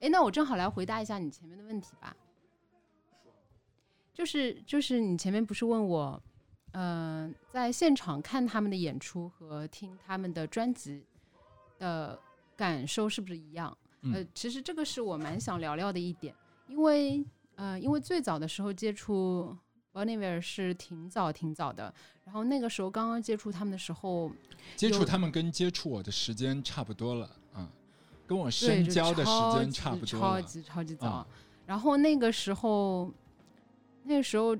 [0.00, 2.14] 哎，那我正好来回答一下你前面的问题吧。
[4.12, 6.22] 就是就是你前面不是问我，
[6.76, 11.02] 呃，在现场看他们的演出和听他们的专辑
[11.78, 12.18] 的
[12.54, 13.74] 感受是不是一样？
[14.02, 16.34] 嗯呃，其实这个是我蛮想聊聊的一点，
[16.68, 19.56] 因为呃，因为最早的时候接触
[19.92, 21.92] b o n n i v e r 是挺早挺早的，
[22.24, 24.30] 然后那个时候刚刚接触他们的时候，
[24.76, 27.66] 接触他们跟接触我的时间差不多了啊，
[28.26, 30.42] 跟我，深交的时间差不多了。
[30.42, 31.06] 超级超级早。
[31.08, 31.26] 啊
[31.64, 33.10] 然后那个时候，
[34.04, 34.54] 那个时候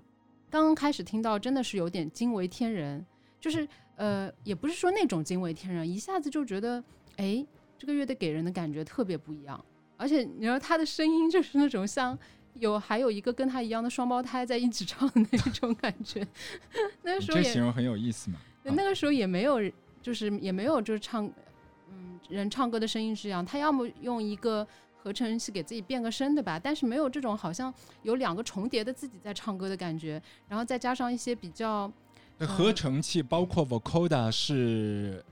[0.56, 3.04] 刚刚开始听到，真的是有点惊为天人，
[3.38, 6.82] 就是呃，也不是说那种惊为天人，一下子就觉得，
[7.16, 7.44] 哎，
[7.76, 9.62] 这个乐队给人的感觉特别不一样，
[9.98, 12.18] 而且你知道他的声音就是那种像。
[12.58, 16.26] 有还有一个跟他一样的双胞胎在一起唱的那种感觉，
[17.04, 18.38] 那个时候也这形容很有意思嘛？
[18.62, 19.60] 对，那个时候也没有，
[20.00, 21.30] 就是也没有就是唱，
[21.90, 24.66] 嗯，人唱歌的声音是这样，他要么用一个
[25.06, 26.58] 合成器给自己变个声，对吧？
[26.58, 31.88] 但是没有这种好像有两个重叠的自己在唱歌的感觉，然后再加上一些比较，
[32.38, 35.24] 那合成器包括 Vocoder 是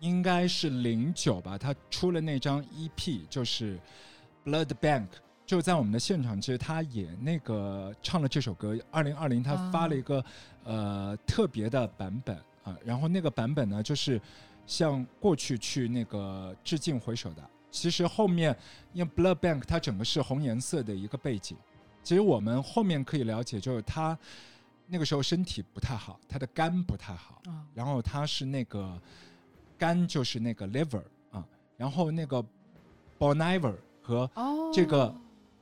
[0.00, 3.78] 应该是零九吧，他出了那张 EP 就是
[4.46, 5.08] Blood Bank，
[5.44, 8.78] 就在我们的现场，其实他也那个唱了这首歌。
[8.90, 10.24] 二零二零他发了一个、
[10.64, 14.18] 呃特别的版本啊，然后那个版本呢就是
[14.66, 17.42] 向过去去那个致敬回首的。
[17.70, 18.56] 其实后面
[18.92, 21.56] 因为 Blood Bank 它整个是红颜色的一个背景，
[22.02, 24.18] 其实我们后面可以了解，就是他
[24.86, 29.00] 那个时候身体不太好，他的肝不太好，啊然后他是那个
[29.76, 32.42] 肝就是那个 liver 啊，然后那个
[33.18, 35.14] Bon Iver 和哦，这个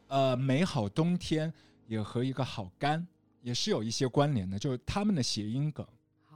[0.09, 1.53] 呃美好冬天
[1.89, 3.05] 也和一个好肝
[3.43, 5.85] 也是有一些关联的，就是他们的谐音梗。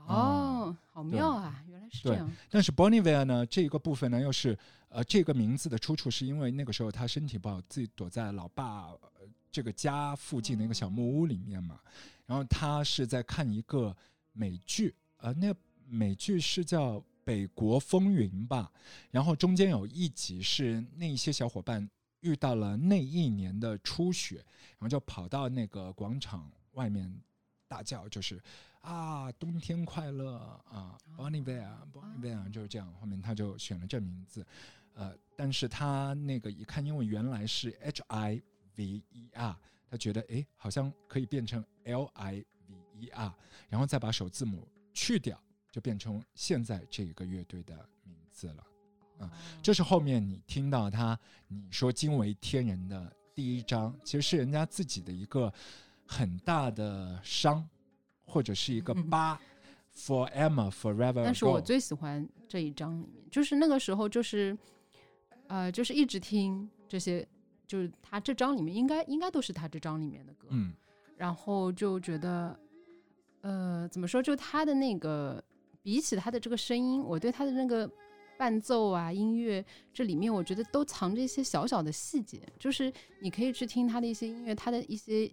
[0.07, 4.57] 哦，好妙啊，是这对样，但是 Bon Iver 呢，这一个部分呢，又是
[4.89, 8.99] 呃这个名字的出处是因为那个时候他身体不好，自己躲在老爸、呃
[9.51, 11.77] 这个家附近的一个小木屋里面嘛。
[12.25, 13.93] 然后他是在看一个
[14.31, 15.53] 美剧，呃，那
[15.85, 16.93] 美剧是叫
[17.25, 18.71] 《北国风云》吧。
[19.09, 21.85] 然后中间有一集是那一些小伙伴
[22.21, 24.37] 遇到了那一年的初雪，
[24.77, 27.13] 然后就跑到那个广场外面
[27.67, 28.41] 大叫，就是
[28.81, 30.37] 啊，冬天快乐
[30.69, 32.91] 啊，Bonnie Bear，Bonnie Bear 就是这样。
[32.99, 34.45] 后面他就选了这名字，
[34.93, 38.41] 呃，但是他那个一看，因为原来是 H I
[38.75, 39.55] V E R，
[39.89, 43.33] 他觉得诶好像可以变成 L I V E R，
[43.69, 45.39] 然后再把首字母去掉，
[45.71, 48.67] 就变成现在这个乐队的名字了。
[49.19, 51.17] 啊这是后面你听到他
[51.47, 55.53] 你说惊为天人的第一章，其实是人家自己的一个
[56.07, 57.69] 很大的伤，
[58.31, 59.37] 或者是一个嗯。
[59.93, 61.21] Forever, forever.
[61.21, 64.57] 但是我最喜欢这一章里面，就是那个时候，就是
[65.47, 67.27] 呃，就是一直听这些
[67.67, 70.71] 就是他这张里面应该应该都是他这张里面的歌，嗯
[71.17, 72.57] 然后就觉得，
[73.41, 74.23] 呃，怎么说？
[74.23, 75.43] 就他的那个，
[75.83, 77.91] 比起他的这个声音，我对他的那个
[78.37, 79.63] 伴奏啊、音乐，
[79.93, 85.29] 这里面我觉得都藏着一些小小的细节，就是你可以去听他的一些音乐，他的一些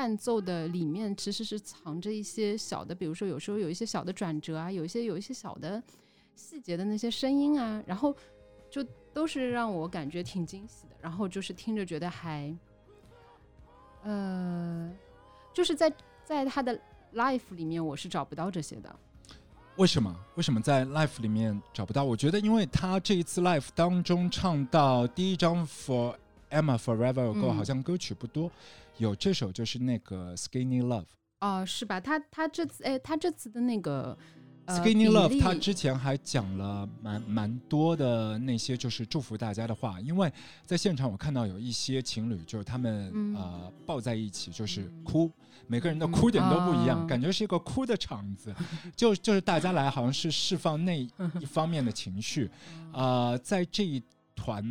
[0.00, 5.82] 伴奏的里面其实是藏着一些小的，比如说有时候有一些小的转折啊，有一些有一些小的
[6.34, 8.16] 细节的那些声音啊，然后
[8.70, 8.82] 就
[9.12, 12.50] 都是让我感觉挺惊喜的，然后就是听着觉得还，
[14.04, 14.90] 呃，
[15.52, 15.92] 就是在
[16.24, 16.80] 在他的
[17.12, 18.96] life 里面我是找不到这些的，
[19.76, 20.16] 为什么？
[20.36, 22.04] 为什么在 Life 里面找不到？
[22.04, 26.16] 我觉得，因为他这一次 Life 当中唱到第一张 For
[26.48, 28.50] Emma Forever Ago，、嗯好像歌曲不多，
[29.00, 31.06] 有这首就是那个 Skinny Love。
[31.40, 31.98] 哦、是吧？
[31.98, 34.16] 他他这次哎，他这次的那个、
[34.66, 40.30] 呃、Skinny Love，他之前还讲了蛮蛮多的那些就是祝福大家的话，因为
[40.66, 43.34] 在现场我看到有一些情侣，就是他们、嗯。
[43.34, 45.02] 呃抱在一起就是嗯。
[45.02, 45.32] 哭，
[45.66, 46.12] 每个人的嗯。
[46.12, 48.54] 哭点都不一样，啊感觉是一个哭的场子，
[48.94, 51.10] 就就是大家来好像是释放那一
[51.46, 52.50] 方面的情绪，
[52.92, 54.02] 呃，在这一
[54.36, 54.62] 团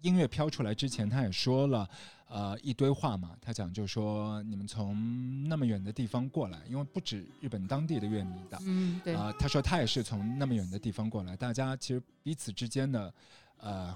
[0.00, 1.88] 音乐飘出来之前，他也说了。
[2.34, 13.12] 呃，一堆话嘛，他讲就说你们从那么远的地方过来，因为不止日本当地的乐迷的，嗯，对，呃，他说他也是从那么远的地方过来，大家其实彼此之间的
[13.58, 13.94] 呃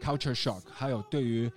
[0.00, 1.52] culture shock，还有对于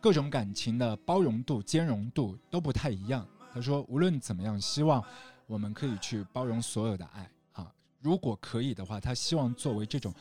[0.00, 3.24] 各种感情的包容度、兼容度都不太一样。
[3.54, 5.00] 他说，无论怎么样，希望
[5.46, 7.72] 我们可以去包容所有的爱啊。
[8.00, 10.12] 如果可以的话，他希望作为这种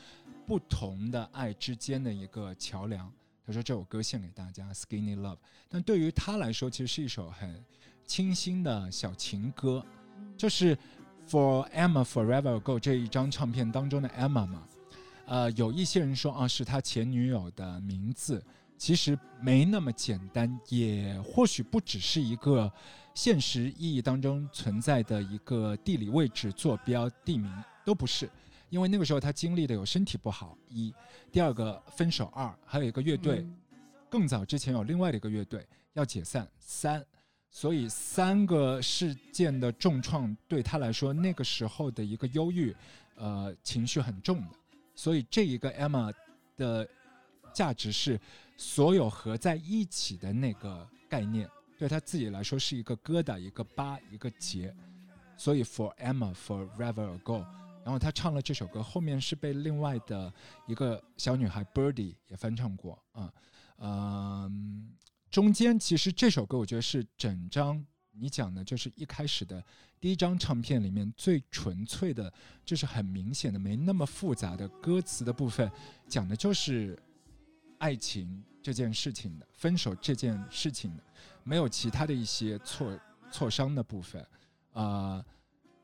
[0.46, 3.12] 不同的爱之间的一个桥梁。
[3.50, 5.34] 他说这首歌献给大家，《Skinny Love》。
[5.68, 7.66] 但对于他来说，其实是一首很
[8.06, 9.84] 清新的小情歌，
[10.38, 10.76] 就是
[11.28, 14.68] 《For Emma Forever Ago》这一张唱片当中的 Emma 嘛。
[15.26, 18.46] 呃，有一些人说啊，是他前女友的名字，
[18.78, 22.72] 其实没那么简单，也或许不只是一个
[23.16, 27.52] 现实意义当中存在的一个地理位置、坐标、地名，
[27.84, 28.30] 都不是。
[28.70, 30.94] 因为那个时候他经历的有身体不好一，
[31.32, 33.56] 第二个分手二，还有一个乐队，嗯
[34.10, 37.06] 更早之前有另外的一个乐队要解散三，
[37.52, 42.76] 所以三个事件的重创对他来说，那个时候的一个忧郁，
[43.16, 44.56] 呃，情绪很重的，
[44.96, 46.12] 所以这一个 Emma
[46.58, 46.88] 的
[47.54, 48.20] 价值是
[48.58, 54.76] 所有合在一起的那个概念，对他自己来说是一个疙瘩、一个疤、一个结，
[55.38, 57.46] 所以 For Emma Forever Ago。
[57.84, 60.32] 然后他唱了这首歌，后面是被另外的
[60.68, 63.34] 一个小女孩 Birdy 也翻唱过啊，
[63.78, 64.92] 嗯、
[65.32, 69.64] 中间其实这首歌我觉得是整张你讲的，就是一开始的
[70.00, 72.32] 第一张唱片里面最纯粹的，
[72.66, 75.72] 就是很明显的没那么复杂的歌词的部分，
[76.08, 77.02] 讲的就是
[77.78, 81.04] 爱情这件事情的，分手这件事情的，
[81.44, 83.00] 没有其他的一些挫
[83.32, 84.26] 挫伤的部分，
[84.74, 85.24] 啊、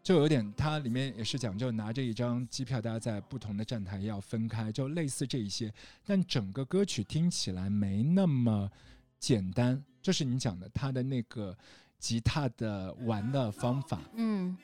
[0.06, 5.74] 就有点，它里面也是讲，就拿着一张机票，大家在不同的站台要分开，就类似这一些。
[6.06, 8.70] 但整个歌曲听起来没那么
[9.18, 11.58] 简单，就是你讲的他的那个
[11.98, 14.00] 吉他的玩的方法。
[14.14, 14.56] 嗯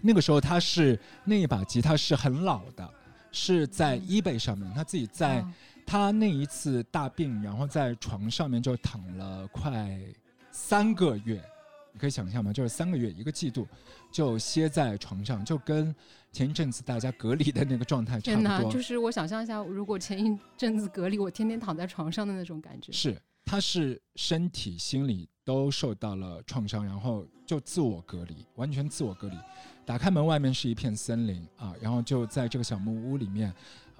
[0.00, 2.92] 那个时候他是那一把吉他是很老的，
[3.30, 5.52] 是在嗯 eBay 上面，他自己在哦
[5.86, 9.96] 他那一次大病，然后在床上面就躺了快
[10.50, 11.40] 三个月，
[11.92, 12.52] 你可以想象吗？
[12.52, 13.66] 就是三个月一个季度，
[14.10, 15.94] 就歇在床上，就跟
[16.32, 18.72] 前一阵子大家隔离的那个状态差不多。
[18.72, 22.92] 就是我想象一下，如果前一阵子隔离，我天天躺在床上的那种感觉。
[22.92, 29.36] 是，他是身体、心理都受到了创伤，然后就自我隔离，完全自我隔离。
[29.84, 33.52] 打开门，外面是一片森林啊，然后就在这个小木屋里面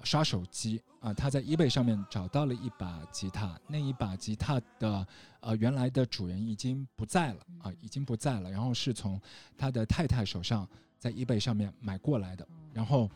[0.03, 1.13] 刷手机啊。
[1.13, 5.05] 他在 eBay 上面找到了一把吉他，那一把吉他的
[5.39, 9.19] 呃原来的主人已经不在了啊，已经不在了，然后是从
[9.57, 10.67] 他的太太手上
[10.99, 13.09] 在 eBay 上面买过来的，然后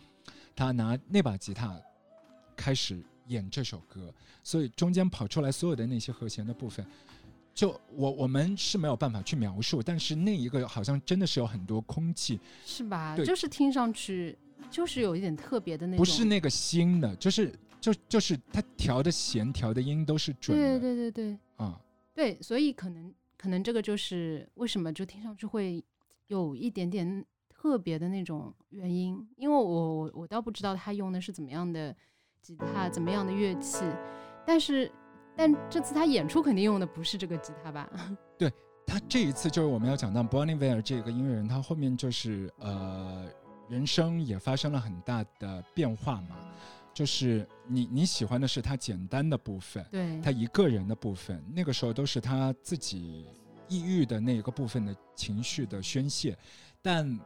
[0.56, 1.80] 他拿那把吉他
[2.56, 6.86] 开始演这首歌，所以中间跑出来所有的那些和弦的部分，
[7.54, 13.16] 就我我们是没有办法去描述，但是那一个好像真的是有很多空气，是吧？
[13.18, 14.38] 就是听上去
[14.70, 15.98] 就是有一点特别的那种。
[15.98, 21.80] 不是那个新的，就是就就是他调的弦调的音都是准对的对对对对啊、
[22.14, 25.84] 对，所以可能可能这个就是为什么就听上去会
[26.28, 31.96] 有一点点特别的那种原因，因为我我我倒不知道他用的是怎么样的
[32.42, 33.86] 吉他，怎么样的乐器，
[34.46, 34.92] 但是
[35.36, 37.90] 但这次他演出肯定用的不是这个吉他吧？
[38.38, 38.52] 对
[38.86, 43.28] 他这一次就是我们要讲到 Bonnie Ware 这个音乐人，他后面就是呃
[43.70, 46.36] 人生也发生了很大的变化嘛，
[46.94, 53.26] 就是你你喜欢的是他简单的部分，对，他一个人的部分，那个时候都是他自己
[53.68, 56.38] 抑郁的那个部分的情绪的宣泄，
[56.82, 57.20] 但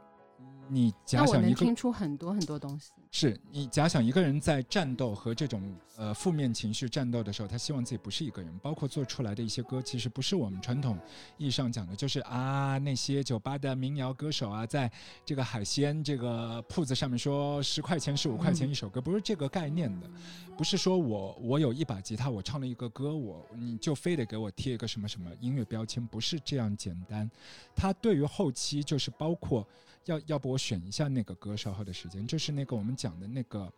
[0.70, 2.92] 你假想一个听出很多很多东西。
[3.12, 10.96] 是你假想一个人在战斗和这种呃负面情绪战斗的时候，他希望自己不是一个人，包括做出来的一些歌，其实不是我们传统
[11.36, 14.90] 意义上讲的，就是啊那些酒吧的民谣歌手啊，在
[15.24, 20.08] 这个海鲜这个铺子上面说十块钱十五块钱一首歌，不是这个概念的，
[20.56, 27.28] 不是说我我有一把吉他，我唱了一个歌，我你就非得给我贴一个什么什么音乐标签，不是这样简单。
[27.74, 29.66] 他对于后期就是包括
[30.06, 33.72] 要要不我选一下那个歌稍后的时间，就是那个我们讲的那个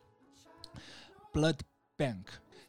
[1.33, 1.59] Blood
[1.97, 2.25] Bank，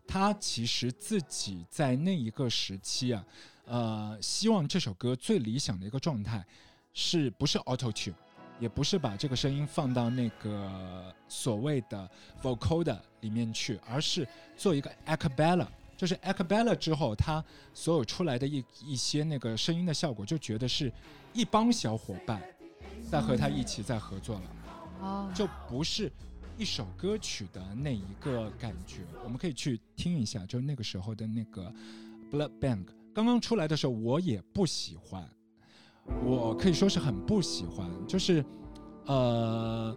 [0.07, 3.25] 他其实自己在那一个时期啊，
[3.65, 6.45] 呃，希望这首歌最理想的一个状态
[6.93, 8.13] 是不是 Auto Tune，
[8.59, 12.09] 也不是把这个声音放到那个所谓的
[12.41, 14.27] vocoder 里面去，而是
[14.57, 15.67] 做一个 acapella。
[15.95, 17.41] 就是 acapella 之后，他
[17.73, 20.91] 所有出来的一一些那个声音的效果，就觉得是
[21.33, 22.41] 一帮小伙伴
[23.09, 24.41] 在和他一起在合作了。
[25.01, 26.11] 哦，就不是
[26.57, 29.01] 一首歌曲的那一个感觉。
[29.23, 31.73] 我们可以去听一下，就是那个时候的那个
[32.31, 35.29] Blood Bank 刚刚出来的时候，我也不喜欢，
[36.23, 37.89] 我可以说是很不喜欢。
[38.07, 38.43] 就是
[39.05, 39.95] 呃，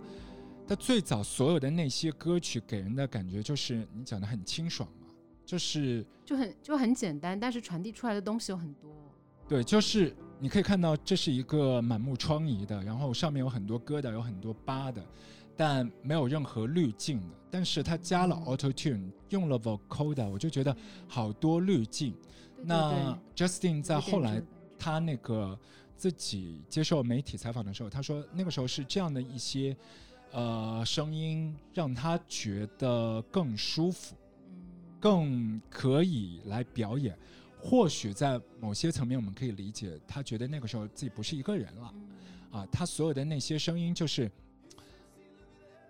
[0.67, 5.07] 他最早所有的那些歌曲给人的感觉就是你讲的很清爽嘛，
[5.45, 8.91] 就是就很就很简单，但是传递出来的东西有很多。
[9.49, 15.03] 对，就是你可以看到，这是一个满目疮痍的，然后上面有很多疙瘩，有很多疤的，
[15.57, 17.37] 但没有任何滤镜的。
[17.51, 20.77] 但是它加了嗯 Auto Tune，用了 Vocoder，我就觉得
[21.09, 22.13] 好多滤镜。
[22.57, 24.43] 对对那 Justin 在后来
[24.79, 25.59] 他那个
[25.97, 29.77] 自己接受媒体采访的时候，他说那个时候是这样的一些
[30.33, 34.15] 呃声音，让他觉得更舒服。
[34.15, 34.23] 嗯
[34.99, 37.17] 更可以来表演。
[37.59, 44.31] 或许在某些层面，我们可以理解，他觉得那个时候自己不是一个人了嗯啊，他所有的那些声音就是。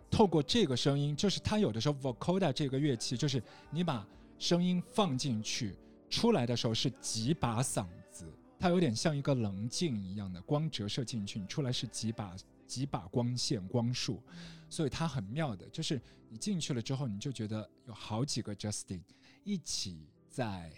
[0.08, 4.06] 透过这个声音，就是他有的时候 vocoder 这个乐器，就是你把
[4.38, 5.74] 声音放进去，
[6.08, 8.24] 出来的时候是几把嗓子，
[8.58, 12.34] 它有点像一个棱镜一样的光折射进去，你出来是几把
[12.66, 14.22] 几把光线光束，
[14.70, 16.00] 所以它很妙的，就是
[16.30, 19.02] 你进去了之后，你就觉得有好几个 Justin
[19.44, 20.72] 一起在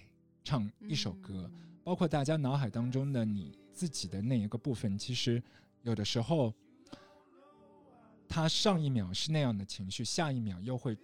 [0.45, 5.43] 唱一首歌，嗯包括大家脑海当中的你自己的那一个部分，其实
[5.82, 6.53] 有的时候，
[8.28, 10.97] 他上一秒是那样的情绪，下一秒又会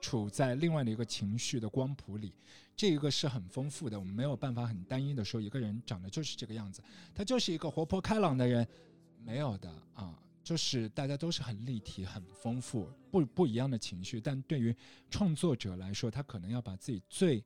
[0.00, 2.34] 处在另外的一个情绪的光谱里，
[2.74, 3.98] 这一个是很丰富的。
[3.98, 6.82] 我们没有办法很单一的说一个人长得就是这个样子，
[7.14, 8.66] 他就是一个活泼开朗的人，
[9.24, 10.18] 没有的啊。
[10.42, 14.74] 就是大家都是很立体、很丰富、不不一样的情绪，但对于
[15.08, 17.44] 创作者来说，他可能要把自己最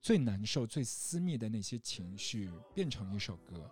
[0.00, 3.70] 最难受、最私密的那些情绪变成一首歌，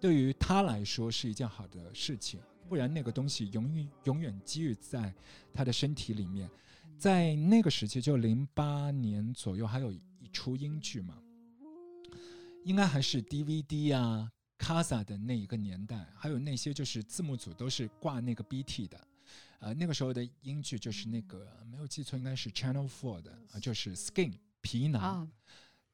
[0.00, 5.14] 对于他来说是一件好的事情，不然那个东西永远永远积郁在
[5.52, 6.50] 他的身体里面。
[6.98, 11.22] 在那个时期，就零八年左右，还有一出英剧嘛，
[12.64, 19.00] 应该还是 DVD 啊、Casa 的那一个年代，还有那些就是字幕组都是挂那个 BT 的。
[19.60, 25.00] 呃，那个时候的英剧就是那个没有记错，应该是 Channel Four 的啊，就是 Skin 皮囊。
[25.02, 25.28] 啊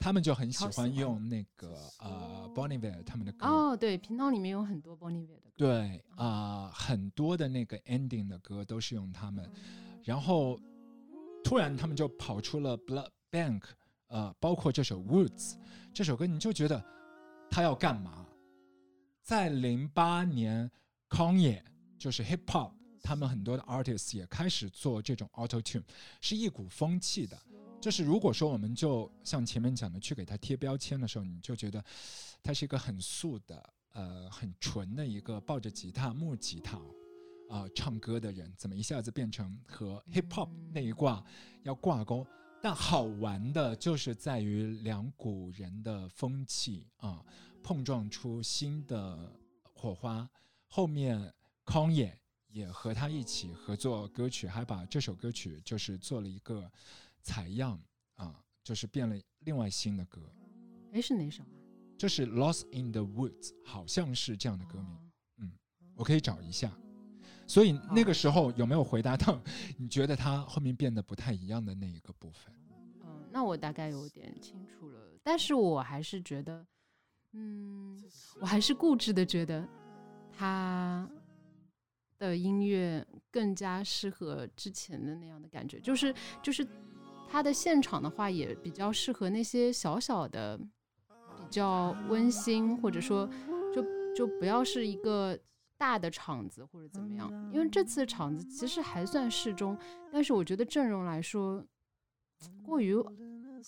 [0.04, 5.52] 他们就很喜欢欢用那个呃 b o n n i v e r 他们的歌，哦，对，频道里面有很多 Bon Iver 的歌。
[5.56, 9.50] 对啊、很多的那个 ending 的歌都是用他们，
[10.02, 10.60] 然后
[11.42, 13.62] 突然他们就跑出了 Blood Bank，
[14.08, 15.54] 呃，包括这首 Woods
[15.94, 16.84] 这首歌，你就觉得
[17.48, 18.26] 他要干嘛？
[19.22, 20.70] 在零八年
[21.08, 21.62] ，Kanye
[21.98, 25.82] 就是 Hip Hop，他们很多的 artists 也开始做这种 Auto Tune，
[26.20, 27.40] 是一股风气的。
[27.84, 31.84] 就是如果说我们就像前面讲的去给它贴标签的时候，你就觉得
[32.42, 36.80] 他是一个很素的、呃很纯的一个抱着吉他木吉他
[37.50, 41.22] 啊、唱歌的人，怎么一下子变成和 hip hop 那一挂
[41.62, 42.26] 要挂钩？
[42.62, 47.22] 但好玩的就是在于两股人的风气啊、
[47.62, 49.30] 碰撞出新的
[49.74, 50.26] 火花。
[50.68, 51.30] 后面
[51.66, 52.18] 康也
[52.48, 56.72] 也和他一起合作歌曲，还把这首歌曲就是做了一个
[57.24, 57.82] 采样
[58.14, 60.20] 啊，就是变了另外新的歌，
[60.92, 61.48] 哎，是哪首啊？
[61.98, 64.78] 就是《Lost in the Woods》，好像是这样的歌
[65.36, 65.50] 名，哦
[65.96, 66.70] 我可以找一下。
[67.46, 69.38] 所以那个时候有没有回答到
[69.76, 72.54] 你觉得他后面变得不太一样的那一个部分？
[73.02, 76.66] 嗯，那我大概有点清楚了，但是我还是觉得，
[77.32, 78.02] 嗯，
[78.40, 79.68] 我还是固执的觉得
[80.32, 81.08] 他
[82.18, 86.66] 的音乐更加适合之前的那样的感觉，就是就是
[87.34, 93.28] 它的现场的话也比较适合那些小小的、比较温馨，或者说
[93.74, 95.36] 就就不要是一个
[95.76, 97.28] 大的场子或者怎么样。
[97.52, 99.76] 因为这次场子其实还算适中，
[100.12, 101.60] 但是我觉得阵容来说
[102.62, 102.94] 过于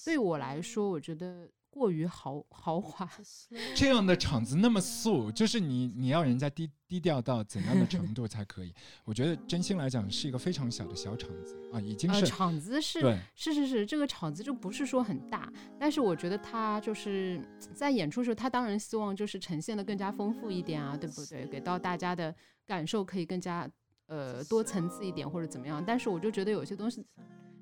[0.05, 1.49] 对我来说，我觉得。
[1.77, 3.07] 过于豪豪华，
[3.77, 8.73] 这样的场子那么素，就是你你要人家低低调到怎样的程度才可以？
[9.05, 17.39] 我觉得真心来讲是一个非常小的小场子啊，已经是场子是对，是是是，这个场子就不是说很大，但是我觉得他就是
[17.75, 21.47] 在演出时候，他当然希望就是呈现的更加丰富一点啊，对不对？
[21.47, 23.71] 给到大家的感受可以更加
[24.07, 25.85] 呃多层次一点或者怎么样？
[25.87, 27.05] 但是我就觉得有些东西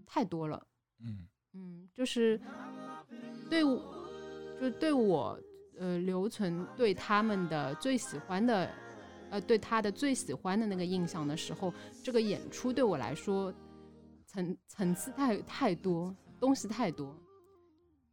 [0.06, 0.64] 太多了，
[1.00, 2.40] 嗯嗯，就是
[3.50, 3.64] 对。
[4.64, 5.38] 就对我，
[5.78, 8.70] 呃，留存对他们的最喜欢的，
[9.28, 11.70] 呃，对他的最喜欢的那个印象的时候，
[12.02, 13.52] 这个演出对我来说，
[14.26, 17.14] 层层次太太多，东西太多，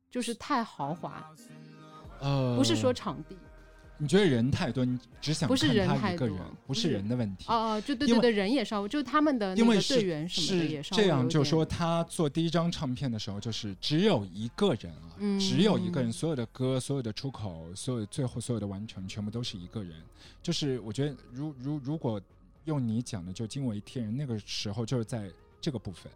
[0.09, 1.25] 就是太豪华，
[2.19, 3.37] 呃，不是说场地。
[4.01, 6.27] 你觉得人太多，你只想不是人太多，
[6.65, 7.45] 不是人的问题。
[7.47, 19.93] 哦哦，就对对对，人也稍微，就他们的因为队员什么的也稍微这样，就说他做第一张唱片的时候，就是只有一个人啊，只有一个人，所有的歌、所有的出口、所有最后所有的完成，全部都是一个人。
[20.41, 22.19] 就是我觉得，如如如果
[22.65, 25.29] 用你讲的，就惊为天人，那个时候就是在
[25.61, 26.11] 这个部分，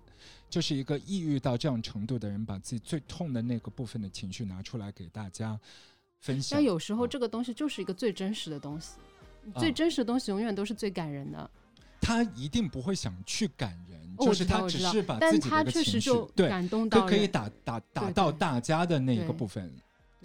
[0.49, 5.59] 就是一个抑郁到这样程度的人，把自己最痛的那个部分的情绪拿出来给大家。
[6.51, 8.93] 但有时候这个东西就是一个最真实的东西，
[9.57, 11.49] 最真实的东西永远都是最感人的。
[12.01, 19.73] 他一定不会想去感人，就是他只是把自己的情绪对感动到，可以打打打到大家的那一个部分。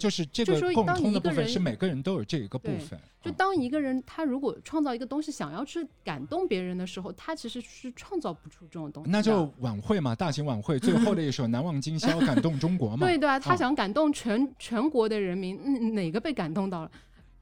[0.01, 2.99] 就是这个共通的部分是每个人都有这一个部分。
[3.21, 9.11] 就当一个人他如果创造一个东西想要去感动别人的时候，他其实是创造不出这种东西。
[9.11, 13.05] 那就晚会嘛，大型晚会最后的一首《难忘今宵》感动中国嘛。
[13.05, 16.91] 对对啊，他想感动全全国的人民，哪个被感动到了？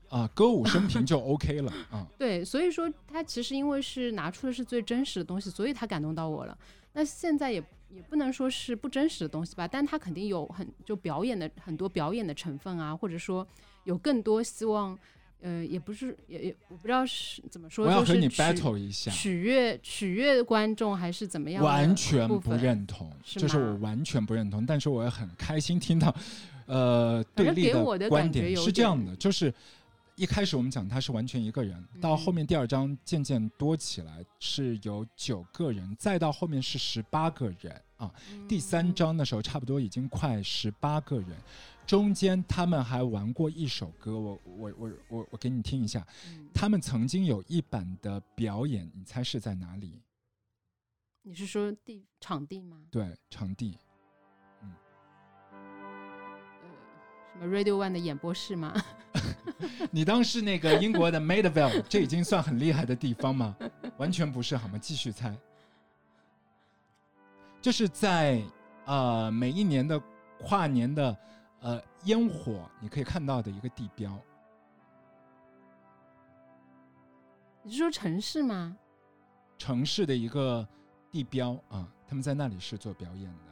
[0.10, 2.05] 啊，歌舞升平就 OK 了啊。
[2.20, 6.57] 对，所以说他其实因为是拿出的是最真实的东西，所以他感动到我了。
[6.93, 7.64] 那现在也。
[7.92, 13.46] 也不能说是不真实的东西吧，但他肯定有很就表演的很多表演的成分啊，或者说
[13.84, 14.98] 有更多希望，
[15.42, 21.64] 呃，也不是也也我不知道是怎么说，我要和你 battle 一下，取悦取悦观众还是怎么样？
[21.64, 26.16] 完全不认同，就是我完全不认同，但是我也很开心听到，
[26.66, 29.54] 呃，对立的观点是这样的，就是。
[30.20, 38.13] 一开始我们讲他是完全一个人，到后面第二章渐渐多起来，是有九个人，再到后面是十八个人啊。
[38.45, 41.30] 第三章的时候差不多已经快十八个人，
[41.88, 46.05] 中间他们还玩过一首歌，我我我我我给你听一下，
[46.53, 50.01] 他们曾经有一版的表演，你猜是在哪里？
[51.22, 52.82] 你是说地场地吗？
[52.91, 53.78] 对，场地。
[54.63, 54.76] 嗯
[57.32, 58.74] 什么 Radio One 的演播室吗？
[59.91, 63.56] 你当是那个英国的 Madeville，这已经算很厉害的地方吗？
[63.97, 64.78] 完全不是，好吗？
[64.78, 65.36] 继续猜，
[67.62, 68.41] 就是在
[68.86, 70.02] 呃每一年的
[70.39, 71.18] 跨年的
[71.62, 74.18] 呃烟火，你可以看到的一个地标。
[77.64, 78.76] 你是说城市吗？
[79.58, 80.66] 城市的一个
[81.12, 83.50] 地标啊，他们在那里是做表演的。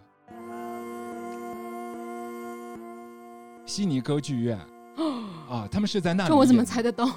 [3.66, 4.58] 悉尼歌剧院。
[5.50, 6.30] 啊，他们是在那里。
[6.30, 7.08] 这我怎么猜得到？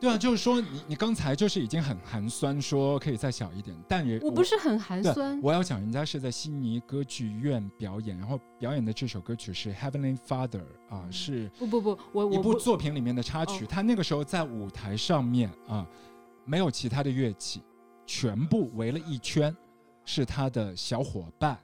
[0.00, 5.38] 对啊，就是说你你刚才就是已经很寒酸，说可以再小一点，但也我不是很寒酸。
[5.42, 10.62] 我要讲，人家是在悉尼歌剧院表演，然后表演的这首歌曲是《Heavenly Father》
[10.94, 13.66] 啊，是不不不，我一部作品里面的插曲。
[13.66, 15.86] 他那个时候在舞台上面啊，
[16.46, 17.60] 没有其他的乐器，
[18.06, 19.54] 全部围了一圈，
[20.06, 21.58] 是他的小伙伴，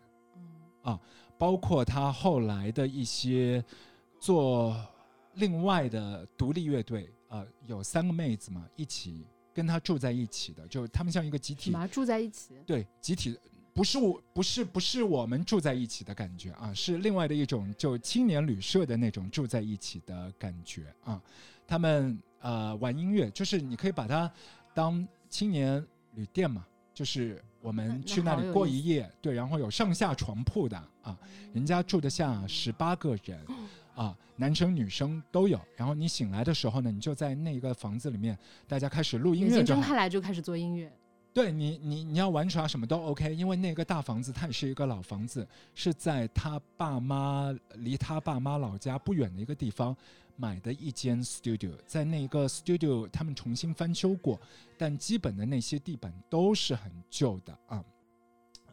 [0.82, 1.01] 啊，
[1.39, 3.64] 包括他后来的一些
[4.20, 4.76] 做。
[5.37, 9.24] 另外的独立乐队，呃，有三个妹子嘛，一起
[9.55, 11.70] 跟他住在一起的，就他们像一个集体。
[11.70, 12.55] 嘛，住在一起？
[12.66, 13.39] 对，集体
[13.72, 21.20] 不是我，不是不是我们住在一起的感觉啊，是另外的一种，就青年旅社的那种住在一起的感觉啊。
[21.66, 24.30] 他们呃玩音乐，就是你可以把它
[24.72, 25.84] 当青年
[26.14, 31.18] 旅店嘛，就是我们去那里过一夜，对，然后有上下床铺的啊，
[31.53, 33.39] 人家住得下十八个人。
[33.97, 35.61] 啊，男生女生都有。
[35.74, 38.38] 然后你醒来的时候呢，你就在那个房子里面，
[38.68, 39.64] 大家开始录音乐。
[39.64, 40.92] 睁开来就开始做音乐。
[41.32, 49.94] 对你，你你要玩耍什么都 OK，因为那个大房子它也是一个老房子，是在他爸妈离他爸妈老家不远的一个地方
[50.36, 54.40] 买的一间 studio，在那个 studio 他们重新翻修过，
[54.78, 57.84] 但基本的那些地板都是很旧的啊。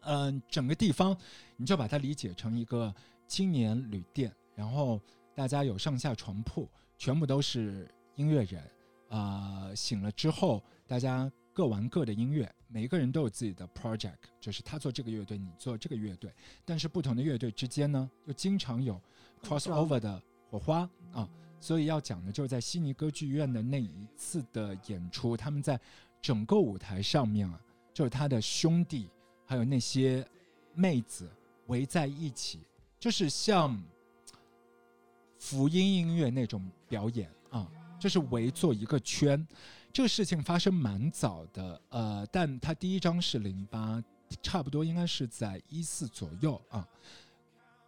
[0.05, 1.17] 嗯、整个地方
[1.57, 2.93] 你就把它理解成一个
[3.27, 4.99] 青年旅店，然后
[5.35, 8.63] 大家有上下床铺，全部都是音乐人。
[9.09, 16.33] 啊、醒了之后，大家各玩各的音乐，每一个人都有自己的 project，就是他做这个乐队，你做这个乐队，
[16.65, 18.99] 但是不同的乐队之间呢，又经常有
[19.43, 21.29] crossover 的火花啊。
[21.59, 25.79] 所以要讲的就是在悉尼歌剧院的那一次的演出，他们在
[26.19, 27.61] 整个舞台上面啊，
[27.93, 29.07] 就是他的兄弟
[29.45, 30.27] 还有那些
[30.73, 31.29] 妹子
[31.67, 32.61] 围在一起，
[32.99, 33.79] 就是像
[35.43, 37.69] 福音音乐那种表演啊，
[37.99, 39.45] 就是围坐一个圈。
[39.91, 44.01] 这个事情发生蛮早的，呃，但他第一张是零八，
[44.41, 46.87] 差不多应该是在一四左右啊，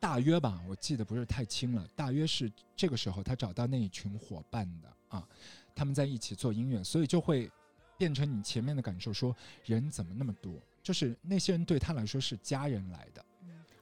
[0.02, 5.26] 大约吧，我记得不是太清了，大约是这个时候他找到那一群伙伴的啊，
[5.74, 7.50] 他们在一起做音乐，所以就会
[7.98, 9.34] 变成你前面的感受，说
[9.64, 10.54] 人怎么那么多？
[10.84, 13.26] 就是那些人对他来说是家人来的，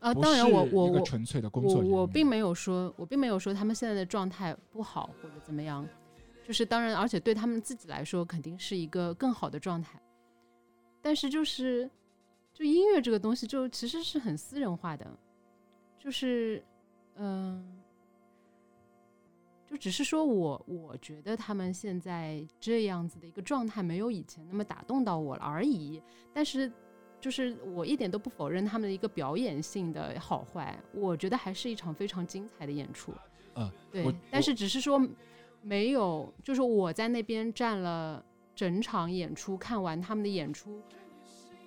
[0.04, 2.01] 啊，当然我我我纯粹的工我。
[2.01, 5.88] 我并没有说，我并没有说他们现在的状态不好或者怎么样，
[6.45, 9.97] 就是当然，而且对他们自己来说肯定是一个更好的状态。
[11.01, 11.89] 但是就是，
[12.54, 15.10] 就音乐这个东西，就其实是很私人化的，
[15.97, 16.62] 就是
[17.16, 17.66] 嗯、
[19.70, 26.70] 就只是说我我觉得他们现在这样子的一个状态没有以前那么打动到我了而已，但是。
[27.24, 33.13] 就是我一点都不否认他们的一个表演性的好坏，我觉得还是一场非常精彩的演出。
[33.55, 35.01] 嗯，对，但是只是说
[35.61, 38.21] 没有，就是我在那边站了
[38.53, 40.82] 整场演出，看完他们的演出，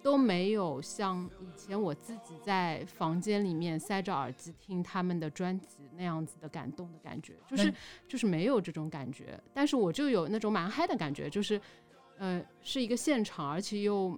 [0.03, 7.73] 都没有像以前我自己在房间里面塞着耳机听他们的专辑那样子的感动的感觉，就是
[8.07, 9.41] 就是没有这种感觉。
[9.55, 11.59] 但是我就有那种蛮嗨的感觉，就是
[12.19, 14.15] 呃是一个现场，而且又。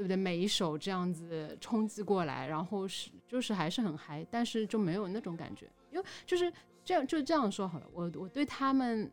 [0.00, 0.16] 对不对？
[0.16, 6.50] 每一首这样子冲击过来，然后是就是还是很嗨，但是就没有那种感觉，因为就是
[6.82, 7.86] 这样就这样说好了。
[7.92, 9.10] 我我对他们，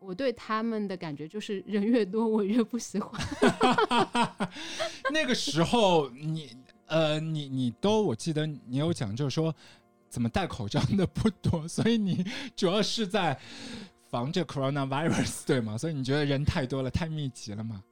[0.00, 3.12] 我对他们的感觉就是人越多我越不喜欢。
[5.12, 6.50] 那个时候你
[6.86, 9.54] 呃，你你都我记得你有讲，就是说
[10.08, 12.26] 怎么戴口罩的不多，所以你
[12.56, 13.38] 主要是在
[14.10, 15.78] 防着 coronavirus 对吗？
[15.78, 17.84] 所以你觉得人太多了，太密集了吗？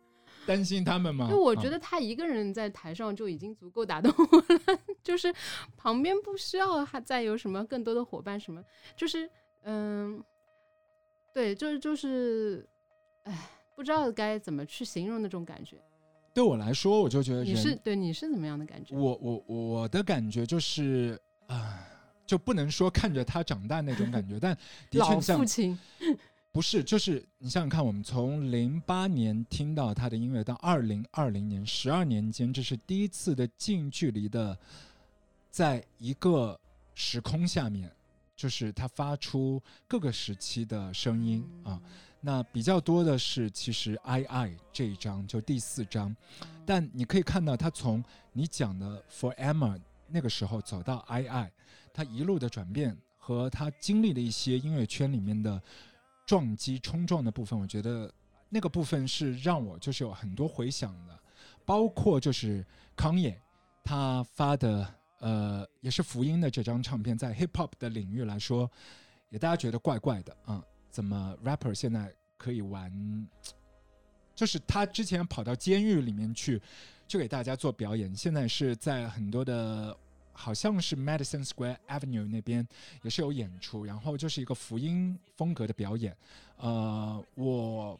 [0.47, 1.26] 担心他们吗？
[1.28, 5.32] 因为我觉啊得他一个人在台上就已经足够打动我了， 就是
[5.76, 8.62] 旁边不需要还再有什么更多的伙伴什么，
[8.97, 9.28] 就是
[9.62, 10.22] 嗯，
[11.32, 12.68] 对，就是就是，
[13.24, 15.76] 哎，不知道该怎么去形容那种感觉。
[16.32, 18.97] 对我来说，我就觉得你是对你是怎么样的感觉？
[18.97, 21.78] 我我我的感觉就是啊、
[22.26, 24.57] 就不能说看着他长大那种感觉，但
[24.90, 25.78] 的确像父亲，
[26.55, 34.57] 不是，就是你想想看，我们从零八年听到他的音乐到二零二零年，十二年间，这是第一次的近距离的，
[35.50, 36.57] 在一个
[36.94, 37.90] 时空下面，
[38.36, 41.82] 就是他发出各个时期的声音啊。
[42.20, 46.14] 那比较多的是，其实《I I》这一章就第四章，
[46.64, 48.00] 但你可以看到他从
[48.32, 49.76] 你讲的《Forever》
[50.07, 51.46] 那个时候走到《I I》，
[51.92, 55.61] 他一路的转变和他经历的一些音乐圈里面的
[56.27, 58.12] 撞击、冲撞的部分，我觉得
[58.49, 61.18] 那个部分是让我就是有很多回响的，
[61.64, 62.64] 包括就是
[62.97, 63.41] 康也
[63.83, 68.70] 他发的呃也是福音的这张唱片，在 hip hop 的领域来说，
[69.31, 73.29] 也大家觉得怪怪的啊、怎么 rapper 现在可以玩？
[74.35, 76.61] 就是他之前跑到监狱里面去，
[77.07, 79.97] 就给大家做表演，现在是在很多的，
[80.35, 82.66] 好像是 Madison Square Avenue 那边
[83.03, 86.14] 也是有演出，然后就是一个福音风格的表演。
[86.59, 87.99] 呃，我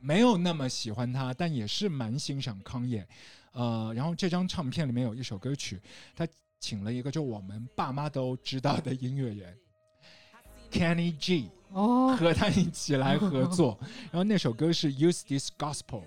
[0.00, 3.06] 没有那么喜欢他，但也是蛮欣赏康也。
[3.52, 5.80] 呃，然后这张唱片里面有一首歌曲，
[6.16, 6.26] 他
[6.58, 9.56] 请了一个就我们爸妈都知道的音乐人
[10.72, 11.50] Kenny G。
[11.74, 13.78] 哦，和他一起来合作，
[14.10, 16.02] 然后那首歌是《Use This Gospel》。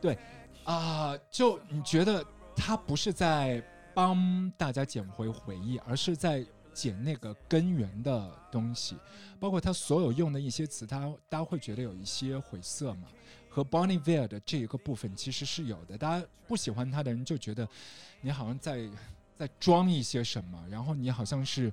[0.00, 0.16] 对
[0.62, 2.24] 啊、就你觉得
[2.60, 3.62] 他不是在
[3.94, 6.44] 帮大家捡回回忆，而是在
[6.74, 8.96] 捡那个根源的东西，
[9.40, 13.08] 包括他所有用的一些词，他大家会觉得有一些晦涩嘛。
[13.48, 17.66] 和 Bonnie ver 的这一个部分其实是有的，大家不喜欢他的人就觉得
[18.20, 18.88] 你好像在
[19.36, 21.72] 在装一些什么，然后你好像是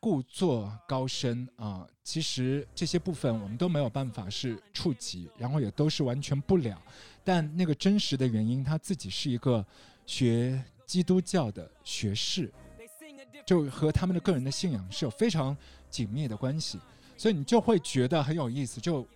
[0.00, 6.80] 故作高深啊、其实这些部分我们都没有办法是触及，然后也都是完全不了。
[7.22, 9.62] 但那个真实的原因，他自己是一个
[10.08, 12.50] 学基督教的学士，
[13.44, 15.54] 就和他们的个人的信仰是有非常
[15.90, 16.80] 紧密的关系，
[17.18, 18.80] 所以你就会觉得很有意思。
[18.80, 19.06] 就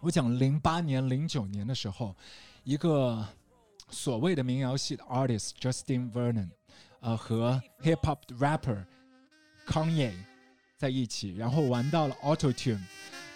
[0.00, 2.12] 我讲零八年、零九年的时候，
[2.64, 3.24] 一个
[3.88, 6.50] 所谓的民谣系的 artist Justin Vernon，
[6.98, 8.84] 呃，和 hip hop rapper
[9.68, 10.12] Kanye
[10.76, 12.82] 在一起，然后玩到了 Auto Tune，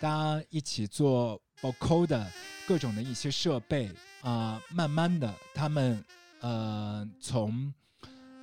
[0.00, 2.26] 大家一起做 vocal
[2.66, 6.04] 各种的一些设备啊、慢慢的，他们
[6.44, 7.72] 呃从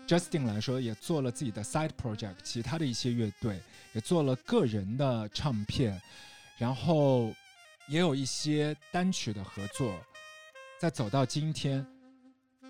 [0.07, 3.61] Justin 来说，也做了自己的 side project，其他的一些乐队
[3.93, 6.01] 也做了个人的唱片，
[6.57, 7.31] 然后
[7.87, 9.95] 也有一些单曲的合作。
[10.79, 11.85] 再走到今天，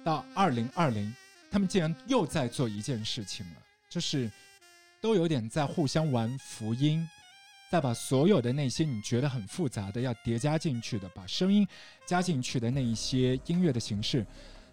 [0.04, 1.16] 到二零二零，
[1.50, 3.56] 他们竟然又在做一件事情了，
[3.90, 4.30] 就是
[5.00, 7.08] 都有点在互相玩福音，
[7.72, 11.66] 再把所有的那些你觉得很复杂的要叠加进去的，把声音
[12.06, 14.26] 加进去的那一些音乐的形式，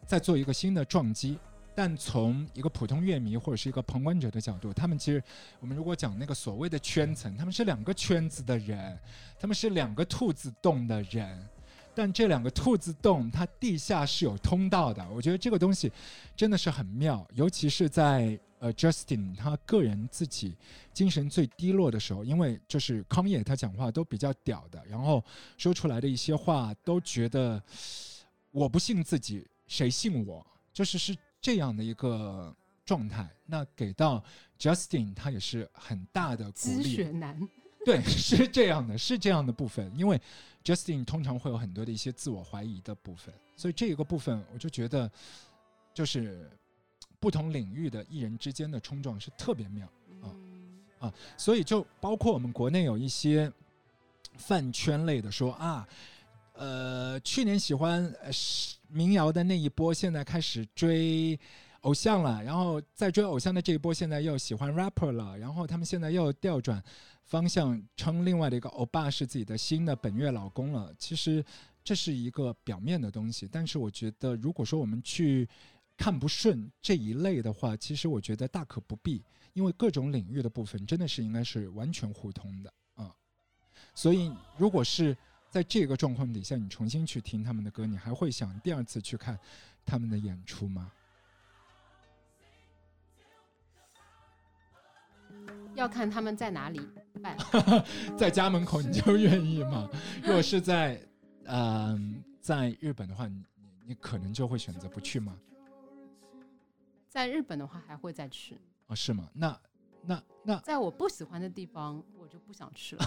[0.08, 1.38] 再做一个新的撞击。
[1.74, 5.22] 但从一个普通乐迷或者是一个旁观者的角度，他们其实，
[5.60, 8.98] 我们如果讲那个所谓的圈层，他们是两个圈子的人，
[9.38, 11.48] 他们是两个兔子洞的人。
[11.94, 15.08] 但这两个兔子洞，它地下是有通道的。
[15.10, 15.92] 我觉得这个东西
[16.34, 20.56] 真的是很妙，尤其是在呃 Justin 他个人自己
[20.92, 25.24] 精神最低落的时候，因为就是康也他讲话都比较屌的，然后
[25.56, 27.62] 说出来的一些话都觉得
[28.50, 30.44] 我不信自己，谁信我？
[30.72, 32.52] 就是是这样的一个
[32.84, 33.28] 状态。
[33.46, 34.22] 那给到
[34.58, 36.96] Justin 他也是很大的鼓励。
[37.84, 40.20] 对， 是这样的，是这样的部分，因为
[40.64, 45.10] Justin 通常会有很多的一些自我怀疑的部分，所以这一个部分我就觉得，
[45.94, 46.50] 就是
[47.18, 49.88] 不同领域的艺人之间的冲撞是特别妙，
[50.20, 50.28] 啊
[50.98, 53.50] 啊所以就包括我们国内有一些
[54.36, 55.88] 饭圈类的说啊，
[56.58, 58.12] 呃，去年喜欢
[58.88, 61.38] 民谣的那一波，现在开始追
[61.82, 66.82] 偶像了，然后在追偶像的这一波，现在又喜欢 rapper 了，然后他们现在又调转
[67.22, 70.92] 方向，称另外的一个欧巴是自己的新的本月老公了。
[70.98, 71.44] 其实
[71.84, 75.48] 这是一个表面的东西，但是我觉得，如果说我们去
[75.96, 83.14] 看不顺这一类的话，其实我觉得大可不必，因为各种领域的部分真的是应该是完全互通的啊、
[83.94, 85.16] 所以，如果是
[85.50, 89.38] 在这个状况底下，你重新去听他们的歌，你还会想第二次去看
[89.84, 90.92] 他们的演出吗？
[95.74, 96.80] 要看他们在哪里
[97.22, 97.36] 办。
[98.18, 99.88] 在家门口你就愿意吗？
[100.22, 101.00] 如果是在
[101.44, 105.38] 嗯、在日本的话，你你你可能就会选择不去吗？
[107.08, 108.54] 在日本的话，还会再去；
[108.86, 109.30] 啊、是吗？
[109.32, 109.58] 那
[110.08, 113.04] 那那在我不喜欢的地方，我就不想去了。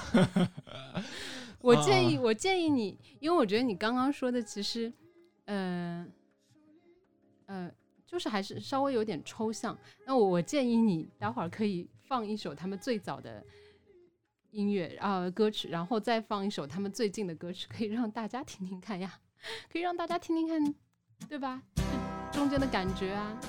[1.60, 4.94] 我建议，我建议你，因为我觉得你刚刚说的其实，
[5.46, 6.06] 呃，
[7.48, 7.72] 呃，
[8.06, 9.76] 就是还是稍微有点抽象。
[10.06, 13.44] 那我我建议你待会儿可以放一首他们最早的
[14.52, 19.20] 音乐啊、呃歌曲，然后再放一首他们最近的歌曲，可以让大家听听看呀，
[19.72, 20.76] 可以让大家听听看，
[21.28, 21.62] 对吧？
[22.32, 23.40] 这 中间的感觉啊，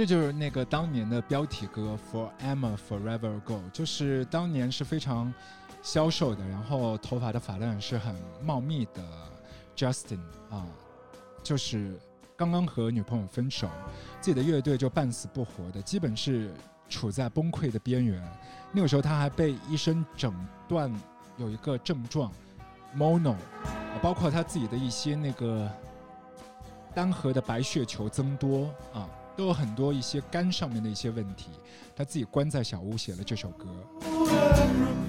[0.00, 1.94] 这就是那个当年的标题歌
[2.42, 5.30] 《Forever Forever Go》，就是当年是非常
[5.82, 9.02] 消瘦的，然后头发的发量是很茂密的
[9.76, 10.66] Justin 啊，
[11.42, 12.00] 就是
[12.34, 13.68] 刚刚和女朋友分手，
[14.22, 16.50] 自己的乐队就半死不活的，基本是
[16.88, 18.26] 处在崩溃的边缘。
[18.72, 20.32] 那个时候他还被医生诊
[20.66, 20.90] 断
[21.36, 22.32] 有一个症状
[22.96, 23.36] mono，
[24.00, 25.70] 包括他自己的一些那个
[26.94, 29.06] 单核的白血球增多啊，
[29.40, 31.48] 都有很多一些肝上面的一些问题。
[31.96, 34.99] 他自己关在小屋写了这首歌。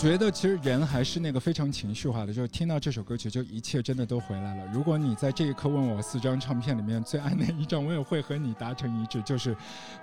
[0.00, 4.64] 觉得其实人还是那个非常情绪化的，就是听到这首歌曲，就一切真的都回来了。
[4.72, 9.54] 如果你在这一刻问我四张唱片里面最爱哪一张，我也会和你达成一致，就是《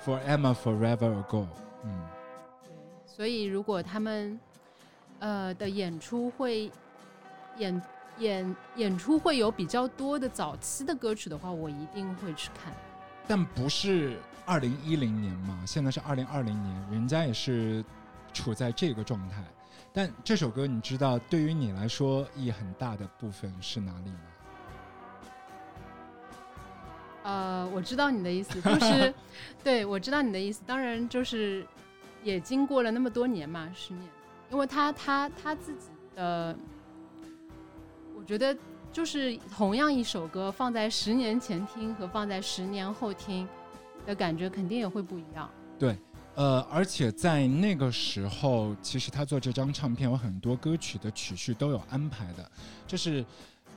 [0.05, 1.45] For Emma Forever Ago》。
[1.83, 1.99] 嗯，
[3.07, 4.39] 所以如果他们
[5.17, 6.71] 呃的演出会
[7.57, 7.81] 演
[8.19, 12.71] 演演出会有比较多的早期的歌曲的话，我一定会去看。
[13.27, 17.83] 但不是二零一零年嘛，现在是二零二零年，人家也是
[18.31, 19.43] 处在这个状态。
[19.97, 24.19] 但这首歌你知道，对于你来说意义很大的部分是哪里吗？
[27.23, 29.11] 呃，我知道你的意思，就是
[29.63, 30.61] 对我知道你的意思。
[30.67, 31.65] 当然，就是
[32.21, 34.07] 也经过了那么多年嘛，十年，
[34.51, 36.55] 因为他他他自己的，
[38.15, 38.55] 我觉得
[38.93, 43.49] 就是同样一首歌放在十年前听和放在十年后听
[44.05, 45.49] 的感觉肯定也会不一样。
[45.79, 45.97] 对，
[46.37, 52.51] 呃，而且在那个时候，其实他做这张唱片有很多歌曲的曲序都有安排的，
[52.85, 53.25] 就是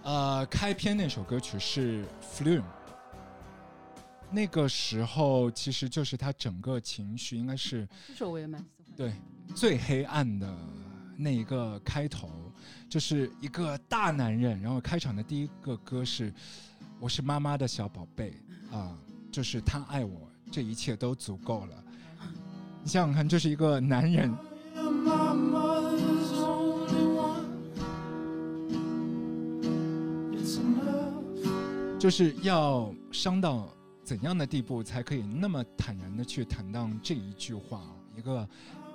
[0.02, 2.60] 呃，开篇那首歌曲是《Flume》，
[4.30, 8.94] 那个时候其实就是他整个情绪应该是这首我也蛮喜欢的。
[8.94, 9.14] 对
[9.54, 10.54] 最黑暗的
[11.16, 12.52] 那一个开头，
[12.90, 16.30] 就是一个大男人，然后开场的第一个歌是
[17.00, 18.34] “我是妈妈的小宝贝”
[18.70, 18.94] 啊，
[19.32, 21.84] 就是他爱我，这一切都足够了。
[22.82, 24.34] 你想想看，这是一个男人，
[31.98, 33.68] 就是要伤到
[34.02, 37.82] 怎样的地步，才可以那么坦然的去坦荡这一句话？
[38.16, 38.48] 一个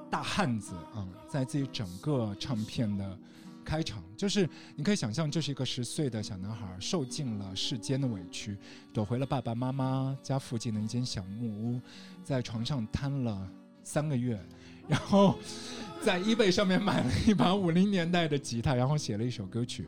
[0.10, 3.18] 大汉子啊，在自己整个唱片的
[3.64, 8.58] 开场，就是你可以想象，这是一个十岁的小男孩，受尽了世间的委屈，
[8.92, 11.80] 躲回了爸爸妈妈家附近的一间小木屋，
[12.24, 13.48] 在床上瘫了
[13.86, 14.38] 三个月，
[14.88, 15.38] 然后
[16.02, 19.88] 在 eBay 上面买了一把五零年代的吉他，然后写了一首歌曲。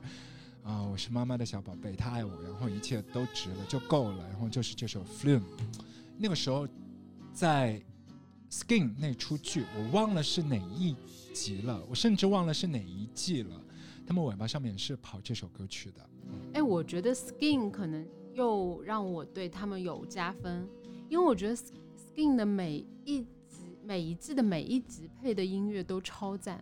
[0.64, 4.28] 啊，我是妈妈的小宝贝，她爱我，然后一切都值了，就够了。
[4.30, 5.40] 然后就是这首《Flume》，
[6.18, 6.68] 那个时候
[7.34, 7.82] 在
[8.52, 10.96] Skin 那出剧，我忘了是哪一
[11.34, 13.62] 集了，我甚至忘了是哪一季了。
[14.06, 16.10] 他们尾巴上面是跑这首歌曲的，
[16.54, 20.68] 哎，我觉得 Skin 可能又让我对他们有加分，
[21.10, 23.26] 因为我觉得 Skin 的每一、
[23.88, 26.62] 每一季的每一集配的音乐都超赞，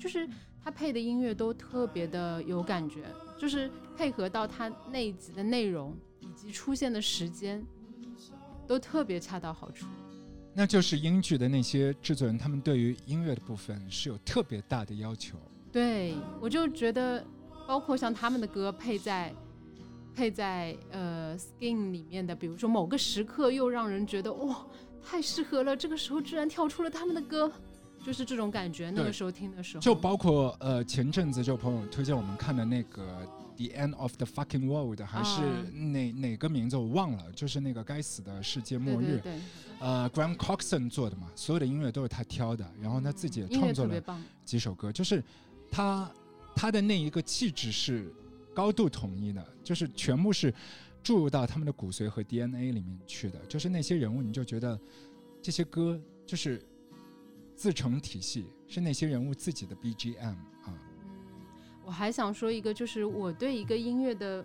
[0.00, 0.28] 就是
[0.60, 3.04] 他配的音乐都特别的有感觉，
[3.38, 7.64] 就是配合到他那一集的内容以及出现的时间，
[8.66, 9.86] 都特别恰到好处。
[10.52, 15.38] 那就是英剧的那些制作人，他们对于音乐的部分是有特别大的要求。
[15.70, 17.24] 对，我就觉得，
[17.68, 19.32] 包括像他们的歌配在
[20.12, 24.66] 配在呃 Skin 里面的，比如说某个时刻，又让人觉得哇，
[25.08, 25.76] 太适合了。
[25.76, 27.50] 这个时候居然跳出了他们的歌，
[28.04, 28.90] 就是这种感觉。
[28.90, 33.02] 那个时候听的时候，就包括呃前阵子就朋友推荐我们看的那个
[33.56, 39.18] 《The End of the Fucking World》，还是啊哪、哪个名字我忘了，就是那个该死的世界末日。
[39.22, 39.40] 对对对，
[39.78, 44.02] 呃，Graham Coxon 做的嘛，所有的音乐都是他挑的，然后他自己也创作了。
[44.44, 45.22] 几首歌，就是
[45.70, 46.10] 他
[46.54, 48.12] 他的那一个气质是
[48.54, 50.52] 高度统一的，就是全部是
[51.06, 54.76] 注入到他们的骨髓和 DNA 里面去的，就是那些人物，你就觉得
[55.40, 56.60] 这些歌就是
[57.54, 60.34] 自成体系，是那些人物自己的 BGM
[60.64, 60.66] 啊。
[60.66, 60.74] 嗯，
[61.84, 64.44] 我还想说一个，就是我对一个音乐的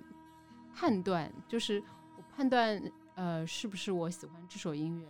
[0.71, 1.83] 判断，就是
[2.15, 2.79] 我判断
[3.15, 5.07] 呃是不是我喜欢这首音乐，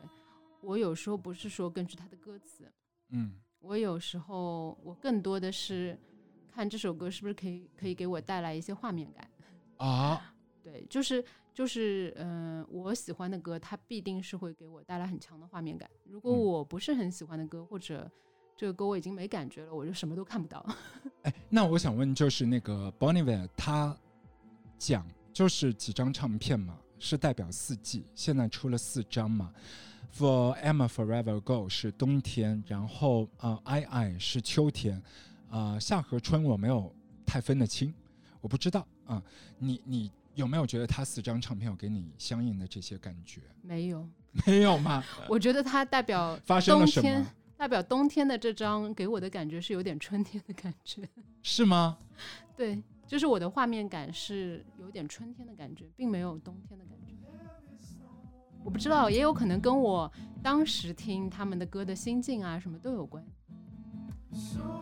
[0.61, 2.71] 我有时候不是说根据它的歌词，
[3.09, 5.99] 嗯，我有时候我更多的是
[6.49, 9.29] 看这首歌是不是可以可以给我带来一些画面感。
[9.75, 10.33] 啊，
[10.63, 11.21] 对，就是
[11.53, 15.89] 就是嗯、呃我喜欢的歌，它必定是会给我带来很强的画面感。
[16.03, 18.09] 如果嗯我不是很喜欢的歌，或者
[18.55, 20.65] 这个歌我已经没感觉了，我就什么都看不到。
[21.23, 23.95] 哎，那我想问，就是那个 Bon Iver 他
[24.77, 29.53] 讲就是几张唱片嘛，是代表四季，现在出了四张嘛。
[30.13, 35.01] For Emma Forever Go 是冬天，然后呃 I I 是秋天，
[35.49, 36.93] 呃夏和春我没有
[37.25, 37.93] 太分得清，
[38.41, 39.21] 我不知道啊、
[39.57, 43.41] 你你有没有觉得他四张唱片有给你相应的这些感觉？
[43.61, 44.07] 没有，
[44.45, 45.03] 没有吗？
[45.27, 47.31] 我觉得它代表 发生了什冬天么？
[47.57, 51.07] 代表冬天的这张给我的感觉是有点春天的感觉。
[51.43, 51.97] 是吗？
[52.57, 57.13] 对，就是我的画面感是有点春天的感觉，并没有冬天的感觉。
[58.63, 60.11] 我不知道，也有可能跟我
[60.41, 63.23] 当时听他们的歌的心境啊什么都有关。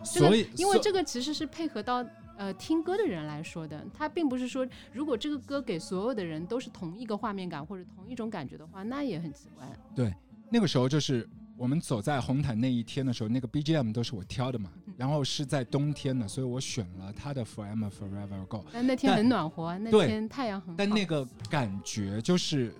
[0.04, 2.04] 这个所以所因为这个其实是配合到
[2.40, 9.66] 呃听歌的人来说的，它并不是说如果这个歌给所有的人都是同一个画面感或者同一种感觉的话，那也很奇怪。
[9.94, 10.14] 对，
[10.48, 11.28] 那个时候就是
[11.58, 14.72] 我们走在红毯那一天的时候，那个 BGM 都是我挑的嘛。
[14.96, 18.64] 然后是在冬天的，所以我选了他的 Forever Forever Go。
[18.72, 20.74] 但那天很暖和啊，那天太阳很好。
[20.76, 22.74] 但那个感觉就是，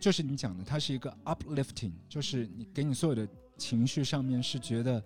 [0.00, 3.26] 就是你讲的，它是一个 uplifting，就是你给你所有的
[3.56, 5.02] 情绪上面是觉得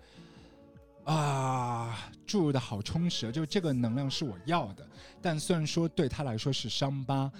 [1.13, 4.87] 啊注入的好充实，就这个能量是我要的。
[5.21, 7.31] 但虽然说对他来说是伤疤，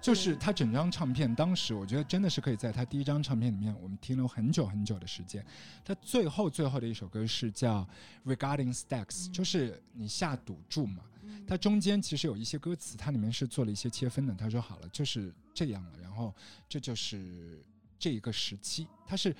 [0.00, 5.44] 就是他整张唱片，当时我觉得真的是可以在他第一张唱片里面，我们停留很久很久的时间。
[5.84, 7.86] 他最后最后的一首歌是叫
[8.24, 11.02] Regarding Stacks，就是你下赌注嘛。
[11.46, 14.34] 它中间其实有一些歌词，它里面是做了一些切分的。
[14.34, 16.34] 他说好了，就是这样了，然后
[16.66, 17.62] 这就是
[17.98, 19.36] 这一个时期，他是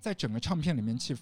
[0.00, 1.16] 在整个唱片里面去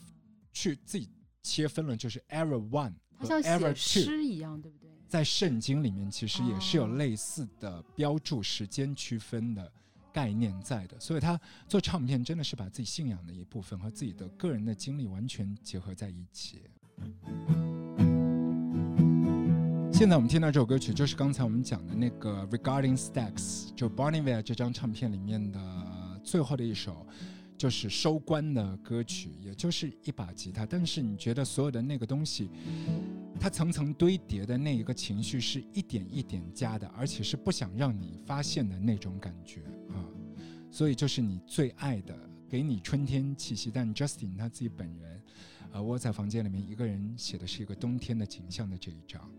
[0.52, 1.08] 去自己
[1.47, 3.74] 切分了，就是 Era One 和它像写 Two。
[3.74, 4.90] 诗一样，对不对？
[5.09, 9.72] 在圣经里面其实也是有哦类似的标注时间区分的
[10.12, 16.62] 概念在的，所以他做唱片真的是把自己信仰的一部分和自己的个人的经历完全结合在一起。
[19.92, 27.07] 现在我们听到这首歌曲，就是刚才我们讲的那个《Regarding Stacks》，就 a 这张唱片里面的最后的一首，
[27.57, 30.66] 就是收官的歌曲，也就是一把吉他。
[30.66, 32.50] 但是你觉得所有的那个东西，
[33.40, 40.04] 它层层堆叠的那一个情绪是一点一点加的，而且是不想让你发现的那种感觉啊。
[40.70, 42.14] 所以就是你最爱的，
[42.48, 45.22] 给你春天气息，但 Justin 他自己本人，
[45.72, 49.30] 呃，窝在房间里面一个人写的是一个冬天的景象的这一张。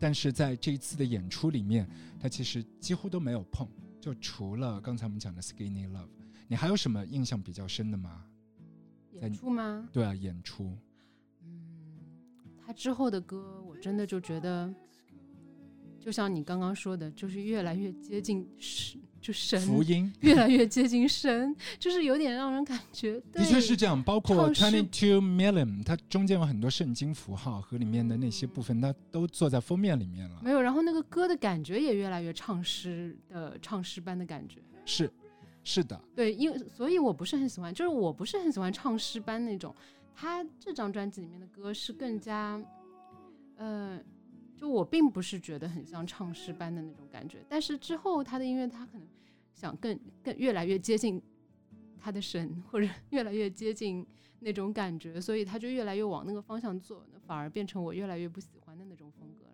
[0.00, 1.88] 但是在这一次的演出里面，
[2.20, 3.68] 他其实几乎都没有碰，
[4.00, 6.04] 就除了刚才我们讲的《Skinny Love》，
[6.46, 8.24] 你还有什么印象比较深的吗？
[9.20, 9.88] 演出吗？
[9.92, 10.76] 对啊，演出，
[11.42, 12.00] 嗯，
[12.64, 14.72] 他之后的歌，我真的就觉得，
[15.98, 30.40] 就像你刚刚说的，就是越来越接近神，就神福音 越来越接近神，就是有点让人感觉， 的确是这样，包括 Twenty Two Million，它中间有很多圣经符号和里面的那些部分，它都做在封面里面了。
[30.42, 34.60] 没有，然后那个歌的感觉也越来越唱诗的唱诗般的感觉。
[34.84, 35.10] 是，
[35.64, 39.74] 是的，对，因为所以我不是很喜欢，就是我不是很喜欢唱诗班那种。
[40.20, 42.60] 他这张专辑里面的歌是更加，
[43.56, 44.00] 呃，
[44.58, 47.38] 就我并不是觉得很像唱诗班的那种感觉。
[47.48, 49.06] 但是之后他的音乐，他可能
[49.54, 51.22] 想更更越来越接近
[52.00, 54.04] 他的神，或者 越来越接近
[54.40, 59.52] 那种感觉，所以他就越来越往那个方向做，反而变成我越来越不喜欢的那种风格了。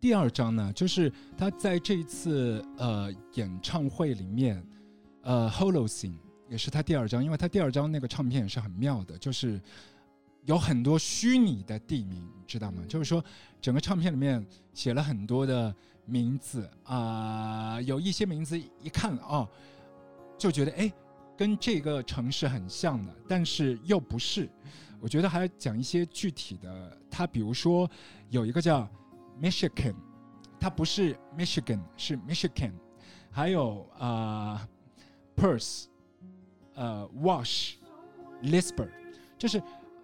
[0.00, 4.66] 第二张呢，就是他在这一次呃演唱会里面，
[5.22, 6.16] 呃 Holocene
[6.48, 9.60] 也是他第二张，因为他第二张那个唱片也是很妙的，就是
[10.44, 12.82] 有很多虚拟的地名，你知道吗？
[12.88, 13.24] 就是说
[13.60, 15.74] 整个唱片里面写了很多的
[16.04, 19.48] 名字啊、有一些名字一看哦，
[20.36, 20.92] 就觉得哎
[21.36, 24.48] 跟这个城市很像的，但是又不是。
[25.00, 27.90] 我觉得还要讲一些具体的，它比如说
[28.28, 28.86] 有一个叫
[29.40, 29.94] Michigan，
[30.58, 32.72] 它不是 Michigan，是 Michigan，
[33.30, 34.68] 还有啊、
[35.34, 35.84] Perth，
[36.74, 38.90] 呃 Wash，Lisbon，
[39.38, 39.62] 就是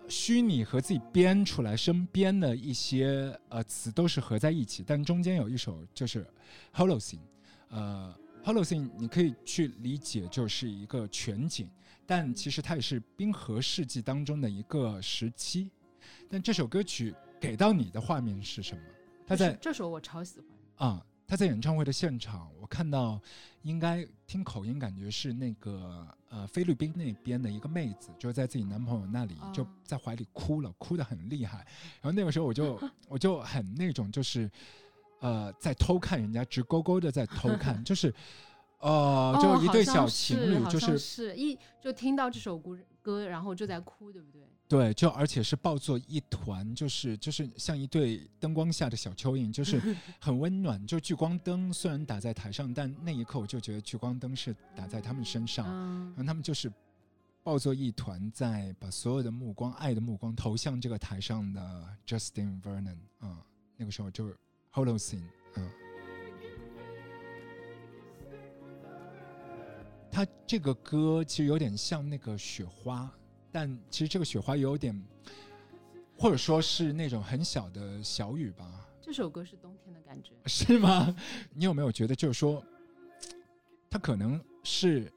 [0.09, 6.27] 虚拟和自己编出来身边的一些呃词都是合在一起，但中间有一首就是
[6.75, 7.19] Holocene，
[7.69, 11.69] 呃 Holocene 你可以去理解就是一个全景，
[12.07, 15.71] 但其实它也是冰河世纪当中的一个时期。
[16.31, 18.83] 但这首歌曲给到你的画面是什么？
[19.27, 20.89] 它在这首我超喜欢。
[20.89, 23.21] 啊、他在演唱会的现场，我看到
[23.63, 31.59] 应该听口音，感觉是那个呃菲律宾那边的一个妹子，就在自己男朋友那里哦就在怀里哭了，哭得很厉害。
[32.01, 34.51] 然后那个时候我就 我就很那种就是
[35.21, 38.15] 呃在偷看人家，直勾勾的在偷看， 就是
[38.79, 44.43] 呃就一对小情侣，就是是一就听到这首歌歌，然后就在哭，对不对？
[44.69, 49.81] 对，就而且是抱作一团，就是就是像一对灯光下的小蚯蚓，就 是
[50.19, 50.85] 很温暖。
[50.87, 56.73] 就聚光灯虽然打在台上，但那一刻我就觉得聚光灯是打在他们身上，嗯然后他们就是
[57.45, 63.47] 抱作一团，在把所有的目光、爱的目光投向这个台上的 Justin Vernon 啊、
[63.77, 64.37] 那个时候就是
[64.73, 65.23] Holocene
[65.55, 65.71] 嗯。
[70.11, 73.13] 他这个歌其实有点像那个雪花，
[73.57, 74.95] 但其实这个雪花有点，
[76.15, 80.33] 或者说是那种很小的小雨吧，这首歌是冬天的感觉。
[80.45, 81.17] 是吗？
[81.55, 82.63] 你有没有觉得，就是说，
[83.89, 85.11] 它可能是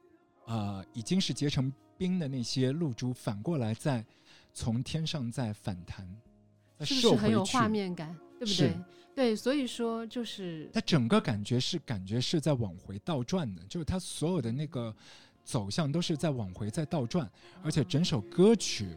[0.45, 4.05] 呃已经是结成冰的那些露珠，反过来再
[4.53, 6.07] 从天上再反弹，
[6.77, 7.67] 再是不是很有画？
[7.67, 8.73] 面感，对不对？
[9.13, 14.95] 对，所以说就是它整个感觉是感觉是在往回倒转的，就是它所有的那个
[15.49, 17.27] 走向都是在往回在倒转，
[17.63, 18.95] 而且整首歌曲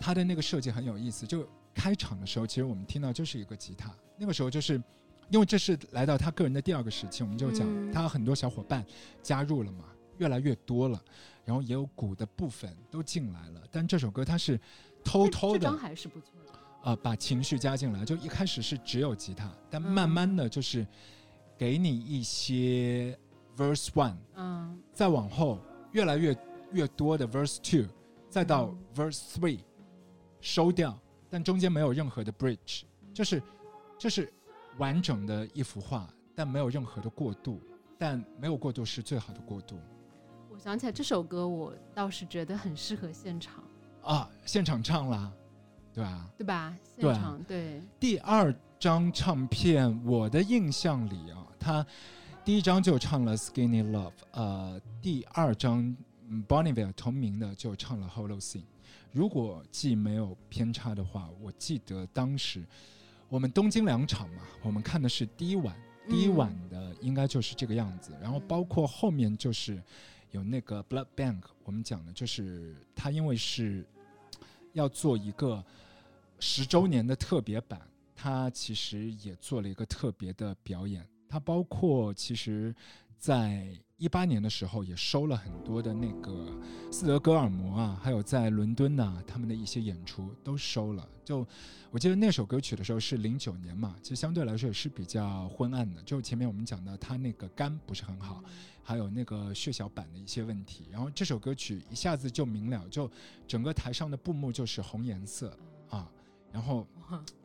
[0.00, 4.82] 它的那个设计很有意思，就开场的时候，其实我们听到就是一个吉他，那个时候就是。
[5.28, 8.86] 因为这是来到他个人的第二个时期，我们就讲嗯他很多小伙伴
[9.24, 9.86] 加入了嘛，
[10.18, 11.02] 越来越多了，
[11.44, 13.60] 然后也有鼓的部分都进来了。
[13.72, 14.56] 但这首歌它是
[15.02, 16.52] 偷偷的这张还是不错的。
[16.84, 18.04] 呃，把情绪加进来。
[18.04, 20.86] 就一开始是只有吉他，但嗯慢慢的就是
[21.58, 23.18] 给你一些
[23.56, 25.58] verse one，嗯，再往后
[25.96, 26.36] 越来越
[26.72, 27.88] 越多的 verse two，
[28.28, 29.60] 再到嗯 verse three，
[30.42, 30.94] 收掉，
[31.30, 32.82] 但中间没有任何的 bridge，
[33.14, 33.42] 就是
[33.98, 34.30] 就是
[34.76, 37.62] 完整的一幅画，但没有任何的过渡，
[37.96, 39.78] 但没有过渡是最好的过渡
[40.50, 43.64] 我想起来这首歌，我倒是觉得很适合现场，
[44.02, 44.28] 啊！
[44.44, 45.32] 现场唱啦，
[45.94, 46.30] 对吧？
[46.36, 46.76] 对吧？
[46.94, 51.86] 现场对，第二张唱片，我的印象里啊，他
[52.46, 55.80] 第一张就唱了《Skinny Love》，呃，第二张
[56.28, 58.60] 嗯 Bonneville 同名的就唱了《Hollow Scene》。
[59.10, 62.64] 如果记没有偏差的话，我记得当时
[63.28, 65.76] 我们东京两场嘛，我们看的是第一晚，
[66.08, 69.82] 第一晚的应该就是这个样子，然后包括后面就是
[70.30, 73.84] 有那个 Blood Bank，我们讲的就是他因为是
[74.72, 75.64] 要做一个
[76.38, 77.80] 十周年的特别版，
[78.14, 81.04] 他其实也做了一个特别的表演。
[81.28, 82.74] 它包括其实，
[83.18, 83.68] 在
[83.98, 86.54] 一八年的时候也收了很多的那个
[86.92, 91.08] 斯德哥尔摩啊，还有在伦敦呐、他们的一些演出都收了。
[91.24, 91.46] 就
[91.90, 96.02] 我记得那首歌曲的时候是零九年嘛，其实相对来说也是比较昏暗的。
[96.02, 98.44] 就前面我们讲到他那个肝不是很好，
[98.82, 100.86] 还有那个血小板的一些问题。
[100.90, 103.10] 然后这首歌曲一下子就明了，就
[103.48, 105.58] 整个台上的布幕就是红颜色
[105.88, 106.06] 啊，
[106.52, 106.86] 然后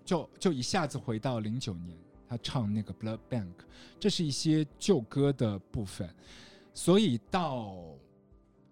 [0.03, 1.97] 就就一下子回到零九年，
[2.32, 3.51] 他唱那个 Blood Bank，
[3.99, 6.09] 这是一些旧歌的部分，
[6.73, 7.75] 所以到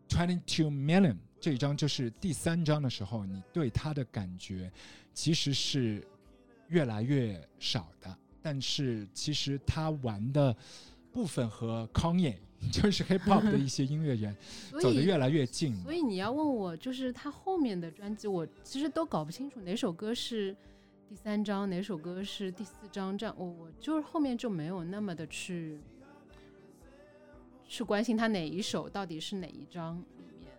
[0.07, 4.72] Twenty Two Million 这一张就是第三张的时候，你对他的感觉
[5.14, 6.07] 其实是
[6.70, 10.55] 越来越少的，但是其实他玩的
[11.12, 12.36] 部分和 Kanye
[12.72, 14.34] 就是 Hip Hop 的一些音乐人
[14.80, 20.55] 走得越来越近所以你要问我，就是他后面的专辑，我其实都搞不清楚哪首歌是
[21.10, 25.82] 第三章，哪首歌是第四章，这样我我就是后面就没有那么的去
[27.68, 30.51] 去关心他哪一首到底是哪一章里面。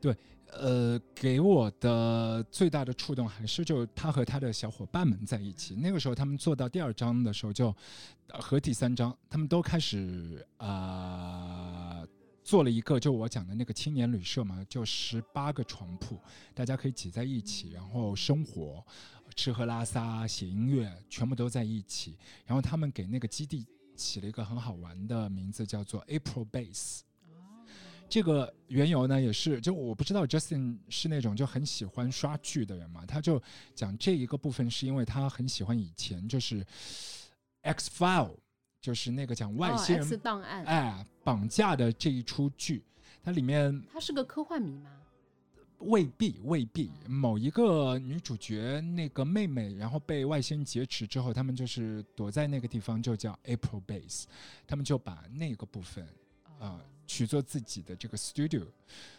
[0.00, 0.16] 对
[0.52, 5.74] 呃，给我的最大的触动还是就他和他的小伙伴们在一起。
[5.74, 7.74] 那个时候他们做到第二章的时候就，
[8.28, 12.08] 和第三章他们都开始啊、呃
[12.44, 16.18] 做了一个就我讲的那个青年旅社嘛，就十八个床铺，
[16.52, 18.84] 大家可以挤在一起，然后生活、
[19.34, 22.16] 吃喝拉撒、写音乐，全部都在一起。
[22.44, 27.00] 然后他们给那个基地起了一个很好玩的名字，叫做 April Base。
[28.08, 33.42] 这个缘由呢，也是就我不知道 Justin 是那种就很喜欢刷剧的人嘛，他就
[33.74, 36.62] 讲这一个部分是因为他很喜欢以前就是
[37.62, 38.36] X File，
[38.82, 42.84] 就是那个讲外哦星人、档案，哎绑架的这一出剧，
[43.22, 44.90] 它里面他是个科幻迷吗？
[45.82, 54.24] 未必未必某一个女主角那个妹妹，然后被外星人劫持之后，他们就是躲在那个地方，就叫 April Base，
[54.66, 56.06] 他们就把那个部分
[56.58, 58.66] 啊、取做自己的这个 studio，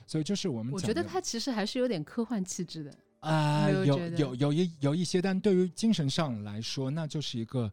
[0.07, 2.97] 所以就是我们我觉得他其实还是有点科幻气质的。
[3.20, 7.72] 啊、有有有有一有一些，但对于精神上来说，那就是一个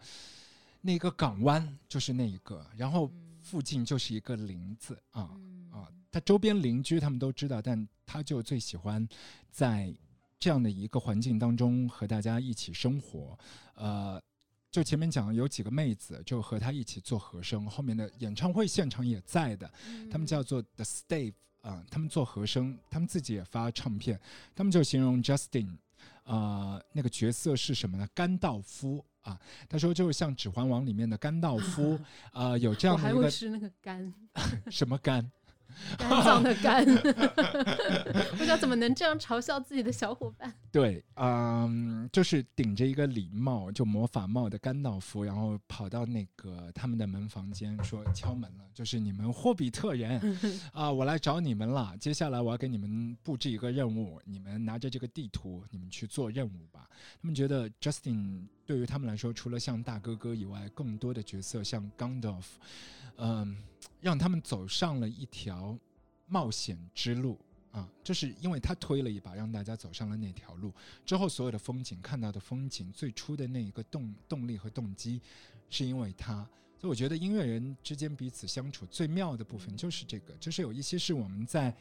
[0.80, 3.10] 那个港湾，就是那一个，然后
[3.42, 5.30] 附近就是一个林子啊。
[5.34, 5.59] 嗯啊，
[6.10, 9.06] 他周边邻居他们都知道，但他就最喜欢
[9.50, 9.94] 在
[10.38, 13.38] 这样的一个环境当中和大家一起生活。
[13.74, 14.20] 呃，
[14.70, 19.70] 就前面讲有几个妹子就和他一起做和声，后面的演唱会现场也在的，
[20.10, 24.18] 他们叫做 The Stave 啊、他们做和声，他们自己也发唱片，
[24.54, 25.76] 他们就形容 Justin。
[26.24, 28.08] 呃，那个角色是什么呢？
[28.14, 29.38] 甘道夫啊，
[29.68, 31.98] 他说就是像《指环王》里面的甘道夫，
[32.32, 34.14] 呃，有这样的一个是那个甘
[34.70, 35.30] 什么甘，
[35.98, 40.52] 肝脏的肝，不知道怎么能这样嘲笑自己的小伙伴。
[40.72, 50.20] 对，嗯，就是顶着一个礼帽，就魔法帽的甘道夫，然后跑到那个他们的门房间说敲门了，就是你们霍比特人
[50.72, 51.96] 啊、我来找你们了。
[51.98, 56.88] 接下来我要给你们布置一个任务，你们拿着这个地图，你们去做任务吧。
[57.20, 62.44] 他们觉得 Justin 对于他们来说，除了像大哥哥以外，更多的角色像 Gandalf，
[63.16, 63.56] 嗯，
[64.00, 65.78] 让他们走上了一条
[66.26, 67.38] 冒险之路。
[67.72, 70.72] 啊，就是因为他推了一把，让大家走上了那条路。
[71.06, 75.20] 之后所有的风景看到的风景，最初的那一个动动力和动机，
[75.68, 76.44] 是因为他。
[76.80, 81.72] 所以我觉得音乐人之间彼此相处最妙的部分就是这个，就是有一些是我们在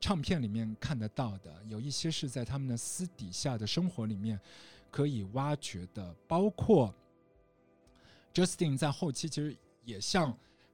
[0.00, 4.38] 唱片里面看得到的，有一些是在他们的私底下的生活里面
[4.92, 6.94] 可以挖掘的，包括
[8.32, 10.32] Justin 在后期其实也像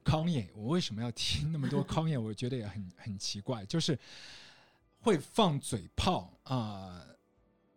[0.09, 2.16] 康也，我为什么要听那么多康也？
[2.16, 3.98] 我觉得也很很奇怪，就是
[5.01, 7.05] 会放嘴炮啊、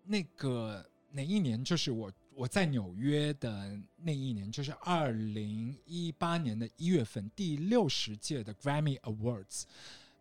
[0.06, 0.82] 那个
[1.12, 1.62] 哪一年？
[1.62, 9.64] 就是我我在纽约的那一年，就是二零一八年的一月份，第六十届的 Grammy Awards，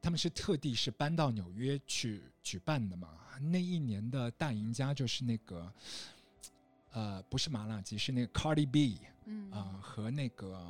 [0.03, 3.09] 他们是特地是搬到纽约去举办的嘛。
[3.41, 5.73] 那一年的大赢家就是那个，
[6.91, 10.61] 呃，不是麻辣鸡，是那个 Cardi B 嗯啊、和那个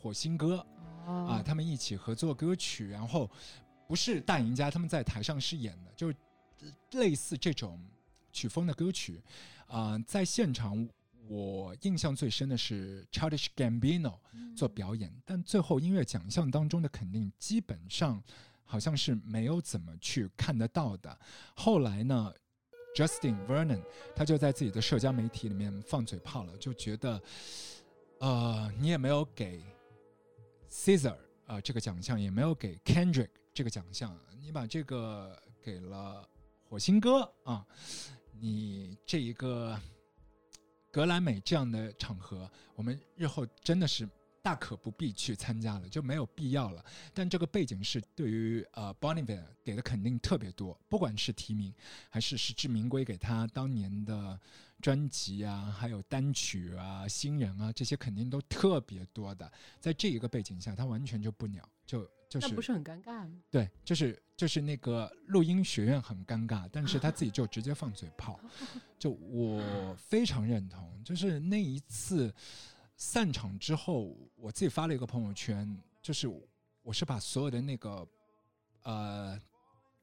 [0.00, 0.64] 火星哥
[1.06, 3.30] 啊、啊他们一起合作歌曲，然后
[3.86, 6.12] 不是大赢家，他们在台上是演的，就
[6.92, 7.78] 类似这种
[8.32, 9.22] 曲风的歌曲。
[9.66, 10.88] 啊、在现场
[11.28, 14.18] 我印象最深的是 Childish Gambino
[14.56, 18.20] 做表演，但最后音乐奖项当中的肯定基本上
[18.64, 21.16] 好像是没有怎么去看得到的。
[21.54, 22.32] 后来呢
[22.96, 23.80] ，Justin Vernon
[24.16, 27.22] 他就在自己的社交媒体里面放嘴炮了，就觉得，
[28.18, 29.62] 呃，你也没有给
[30.70, 31.16] Caesar
[31.46, 36.26] 啊、这个奖项，也没有给 Kendrick 这个奖项，你把这个给了
[36.62, 37.66] 火星哥啊，
[38.32, 39.78] 你这一个
[40.92, 44.08] 格莱美这样的场合，我们日后真的是
[44.42, 46.84] 大可不必去参加了，就没有必要了。
[47.12, 51.72] 但这个背景是对于呃 b o n n i v e r 给的肯定特别多，不管是提名
[52.08, 54.38] 还是实至名归给他当年的
[54.80, 59.50] 专辑啊，还有单曲啊、新人啊这些肯定都特别多的。
[59.78, 63.32] 在这一个背景下，他完全就不鸟，就就是那不是很尴尬吗？
[63.50, 68.40] 对，就是就是那个录音学院很尴尬，但是他自己就直接放嘴炮，
[68.98, 71.04] 就我非常认同。
[71.04, 72.32] 就是那一次
[73.00, 76.28] 散场之后，我自己发了一个朋友圈，就是
[76.82, 78.06] 我是把所有的那个
[78.82, 79.40] 呃，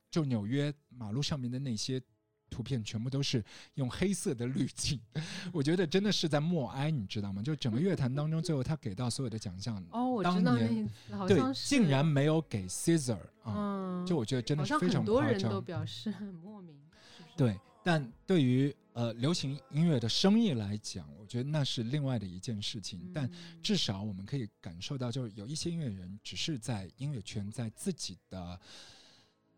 [0.09, 2.01] 就纽约马路上面的那些
[2.49, 3.45] 图片，全部都是
[3.75, 4.99] 用黑色的滤镜，
[5.53, 7.39] 我觉得真的是在默哀，你知道吗？
[7.43, 13.53] 就整个乐坛当中，最后他给到所有的奖项，哦，我当知道那对像，竟然没有给 Caesar 啊。
[13.55, 15.39] 嗯，就我觉得真的是非常很多夸张。
[15.39, 16.75] 人都表示很莫名，
[17.15, 17.29] 是是？
[17.37, 23.11] 对，但对于呃流行音乐的生意来讲，我觉得那是另外的一件事情。
[23.13, 28.59] 但嗯至少我们可以感受到，就是有一些音乐人只是在音乐圈，在自己的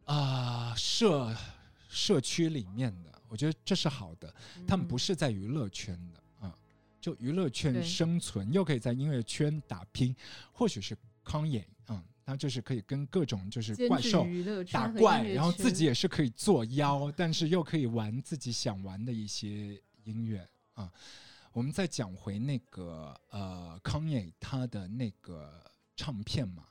[0.03, 1.33] 啊、社
[1.87, 4.35] 社区里面的，我觉得这是好的。
[4.67, 6.53] 他们不嗯是在娱乐圈的啊，
[6.99, 10.13] 就娱乐圈生存，又可以在音乐圈打拼，
[10.51, 11.78] 或许是康也啊、
[12.29, 14.23] 他就是可以跟各种就是怪兽
[14.71, 20.91] 打怪，然后自己也是可以作妖，但是又可以玩自己想玩的一些音乐啊。
[21.51, 25.59] 我们再讲回那个呃康也他的那个
[25.95, 26.67] 唱片嘛，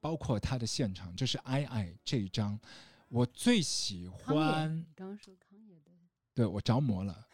[0.00, 2.58] 包括他的现场，就是《I I》这一张，
[3.08, 5.92] 我最喜欢你，刚刚说康也的，
[6.34, 7.24] 对我着魔了，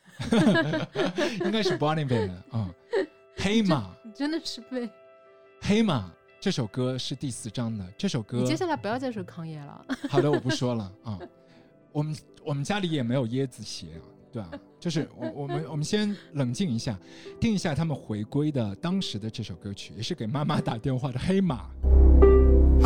[1.43, 2.71] 应该是 Bonnie b a 的啊，
[3.35, 4.91] 黑马你真的是被
[5.63, 6.13] 黑马
[6.47, 11.19] 这首歌是第四章的，这首歌你接下来不要再说康业了， 好的，我不说了啊。
[11.91, 16.97] 我们我们家里也没有椰子鞋啊，对啊，就是我我们我们先冷静一下，
[17.41, 21.69] 听一下他们回归的当时的这首歌曲，也是给妈妈打电话的《黑马》。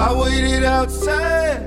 [0.01, 1.61] I waited outside.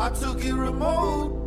[0.00, 1.37] I took it remote.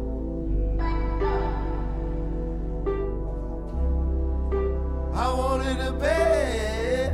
[5.22, 7.14] I wanted a bed.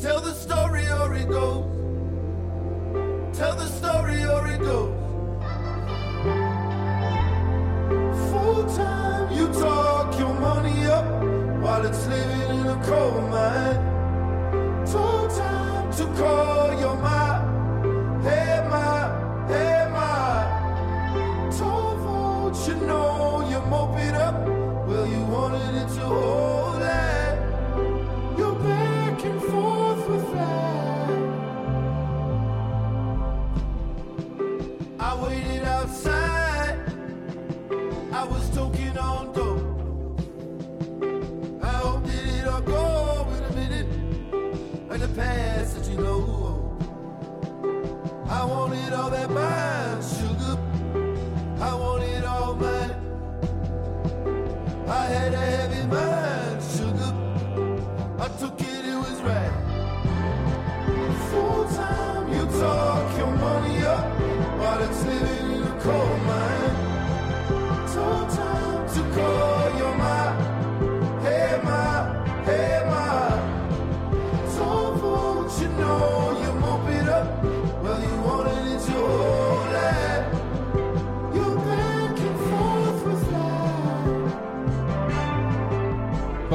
[0.00, 1.64] Tell the story or it goes.
[3.36, 4.94] Tell the story or it goes.
[8.30, 11.04] Full time, you talk your money up
[11.62, 13.80] while it's living in a coal mine.
[14.86, 17.15] Full time to call your ma,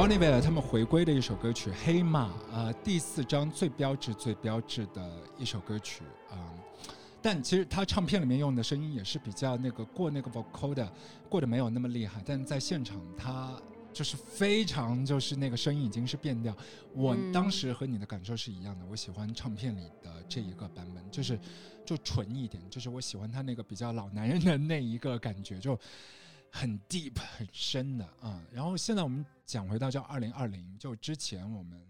[0.02, 6.50] Bonnie 他们回归的一首歌曲《黑马》呃，第四张最标志、最标志的一首歌曲啊。
[7.22, 10.92] 但其实他唱片里面用的声音也是比较那个过那个 vocal 的，
[11.30, 12.20] 过得没有那么厉害。
[12.26, 13.56] 但在现场，他
[13.94, 16.58] 就是非常就是那个声音已经是变调。
[16.96, 21.40] 我当时和你的感受是一样的，我喜欢唱片里的这一个版本，就是
[21.86, 25.80] 就纯一点，就是我喜欢他那个比较老男人的那一个感觉，就
[26.50, 28.42] 很 deep 很深的啊。
[28.52, 31.82] 然后现在我们讲回到叫二零二零，就之前我们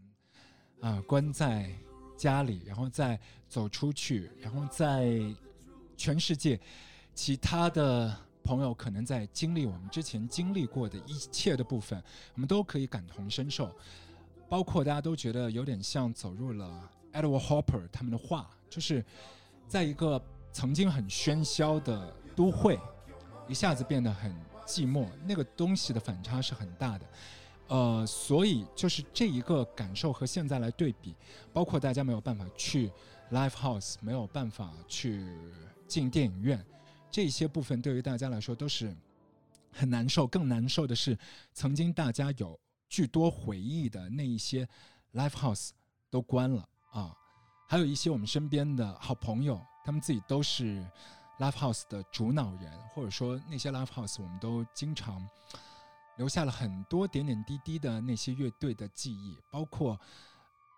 [0.80, 1.72] 啊关在。
[2.18, 3.20] 家里，然后再
[3.50, 5.10] 走出去，然后在
[5.98, 6.60] 全世界
[7.16, 12.00] 其他的朋友可能在经历我们之前经历过的一切的部分，
[12.36, 13.76] 我们都可以感同身受。
[14.48, 19.04] 包括大家都觉得有点像走入了 Edward Hopper 他们的话，就是
[19.68, 22.80] 在一个曾经很喧嚣的都会，
[23.48, 24.32] 一下子变得很
[24.64, 27.06] 寂寞，那个东西的反差是很大的。
[27.72, 31.16] 呃，所以就是这一个感受和现在来对比，
[31.54, 32.92] 包括大家没有办法去
[33.32, 35.26] live house，没有办法去
[35.88, 36.62] 进电影院，
[37.10, 38.94] 这些部分对于大家来说都是
[39.72, 40.28] 很难受。
[40.28, 41.18] 更难受的是，
[41.54, 44.68] 曾经大家有巨多回忆的那一些
[45.14, 45.70] live house
[46.10, 47.16] 都关了啊，
[47.70, 50.86] 还有一些我们身边的好朋友，他们自己都是
[51.40, 55.26] live house 的主脑人，或者说那些 live house 我们都经常。
[56.18, 60.00] 留下了很多点点滴滴的那些乐队的记忆，包括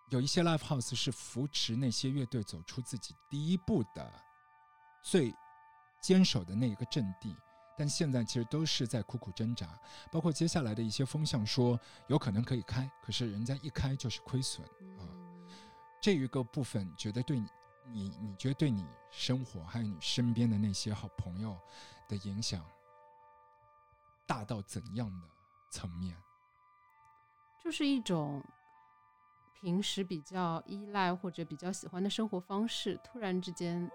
[0.10, 4.12] 有一些 live house 是扶持那些乐队走出自己第一步的
[5.02, 5.34] 最
[6.02, 7.36] 坚守的那一个阵地，
[7.78, 9.68] 但现在其实都是在苦苦挣扎。
[10.12, 14.66] 包括接下来的一些风向说有可能可以开，可是人家一开就是亏损
[15.00, 15.08] 啊。
[16.02, 17.48] 这一个部分觉得对你，
[17.92, 21.58] 你你觉得对你生活还有你身边的那些好朋友
[22.08, 22.64] 的影响
[24.26, 25.28] 大到怎样的？
[25.70, 26.16] 层面，
[27.60, 28.44] 就是一种
[29.60, 33.90] 平时比较依赖或者比较喜欢的生活方式，突然之间，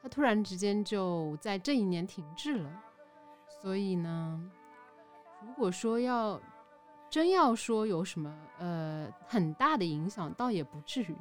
[0.00, 2.82] 他突然之间就在这一年停滞了。
[3.60, 4.50] 所以呢，
[5.42, 6.40] 如果说要
[7.10, 11.14] 真要说有什么呃很大的影响，倒也不至于。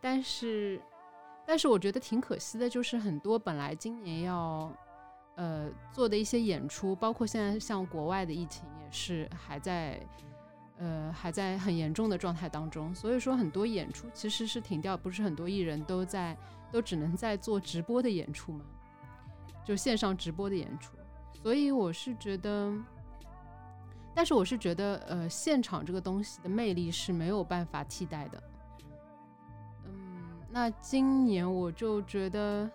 [0.00, 0.80] 但是，
[1.44, 4.72] 但是我觉得挺可惜的，就是很多本来今年要。
[5.40, 9.98] 呃，做的一些演出，包括现在像国外的疫情也是还在，
[10.76, 12.94] 呃，还在很严重的状态当中。
[12.94, 16.36] 所以说很多演出其实是停掉，不是很多艺人都在，
[16.70, 18.66] 都只能在做直播的演出嘛，
[19.64, 20.94] 就线上直播的演出。
[21.32, 22.70] 所以我是觉得，
[24.14, 28.42] 但是我是觉得，呃，现场这个东西的魅力是没有办法替代的。
[29.86, 32.70] 嗯，那今年我就觉得。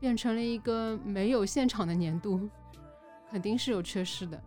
[0.00, 2.48] 变成了一个没有现场的年度，
[3.30, 4.42] 肯定是有缺失的。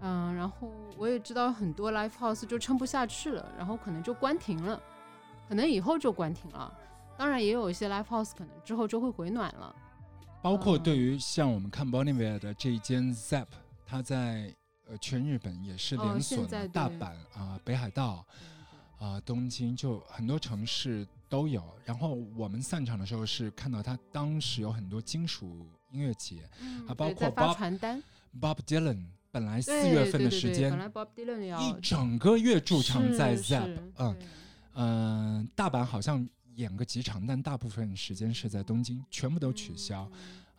[0.00, 4.80] 嗯，然后我也知道很多 live house 就撑不下去了，然后可能就关停了，
[5.48, 6.72] 可能以后就关停了。
[7.18, 9.74] 当然，也有一些 live house 可能之后就会回暖了。
[10.42, 13.46] 包括对于像我们看 Bonnie 的这一间 Zap，
[13.84, 14.54] 它在
[14.86, 18.24] 呃全日本也是连锁的，大阪啊、北海道
[18.98, 21.04] 啊、东京，就很多城市。
[21.28, 26.48] 都有，然后我们散场的时候是看到他当时有很多金属音乐节，
[26.86, 27.28] 还，包括
[28.40, 30.72] Bob Dylan 本来四月份的时间，
[31.60, 34.16] 一整个月驻场在 Zap，嗯
[34.74, 40.08] 嗯，大阪好像演个几场，但大部分时间是在东京，全部都取消。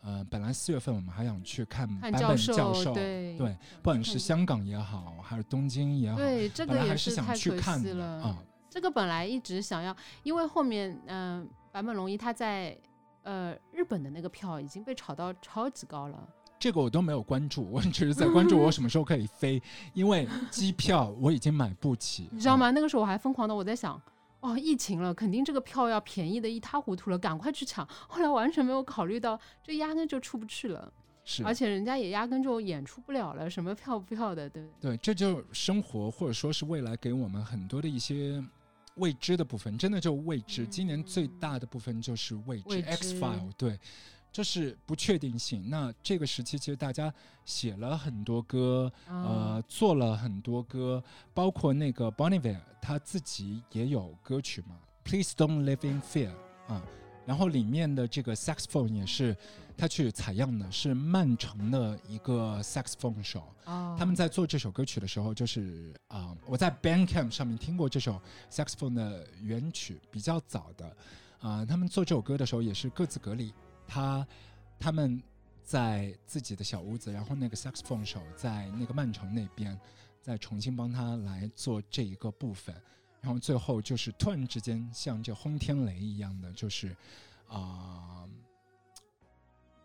[0.02, 8.38] 嗯，本来四月份我们还想去看版本教授，对，不管是香港也好，还是东京也好，对，这个也是想去看的啊。
[8.70, 12.76] 这个本来一直想要，因为后面嗯，坂本龙一他在
[13.22, 16.28] 呃日本的那个票已经被炒到超级高了。
[16.58, 19.62] 这个我都没有关注，我只是在关注我什么时候可以飞，
[19.94, 22.28] 因为机票我已经买不起。
[22.32, 22.72] 你知道吗？
[22.72, 24.00] 那个时候我还疯狂的我在想，
[24.40, 27.86] 哦，疫情了，肯定这个票要便宜的一塌糊涂了，赶快去抢。
[28.08, 30.92] 后来完全没有考虑到，这压根就出不去了。
[31.22, 34.90] 是，而且人家也压根就演出不了了，什么票不票的，对不对？
[34.90, 38.42] 对，这就生活或者说是未来给我们很多的一些。
[38.98, 42.82] 未知的部分真的就未知，今年最大的部分就是未知。
[42.82, 43.78] X file 对，
[44.30, 45.68] 就是不确定性。
[45.68, 47.12] 那这个时期其实大家
[47.44, 51.02] 写了很多歌，呃，做了很多歌，
[51.32, 56.32] 包括那个 Bonnie v e r 他自己也有歌曲嘛，Please Don't Live in Fear
[56.66, 56.82] 啊。
[57.28, 59.36] 然后里面的这个 saxophone 也是
[59.76, 63.42] 他去采样的，是曼城的一个 saxophone 手。
[63.66, 68.18] 哦，他们在做这首歌曲的时候，就是啊，我在 Bandcamp 上面听过这首
[68.50, 70.96] saxophone 的原曲，比较早的。
[71.40, 73.52] 啊，他们做这首歌的时候也是各自隔离，
[73.86, 74.26] 他
[74.80, 75.22] 他们
[75.62, 79.78] 在自己的小屋子，然后那个 saxophone 手在那个曼城那边。
[80.20, 82.74] 再重新帮他来做这一个部分，
[83.20, 86.96] 然后最后就是突然之间像这轰天雷一样的，就是
[87.48, 88.28] 啊、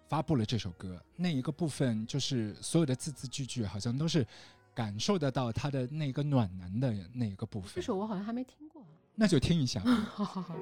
[0.07, 1.01] 发布了这首歌。
[1.15, 4.26] 那一个部分就是所有的字字句句好像都是
[4.73, 7.84] 感受得到他的那个暖男的那一个部分这分。
[7.84, 8.85] 首我好像还没听过。
[9.15, 9.80] 那就听一下。
[10.14, 10.55] 好好好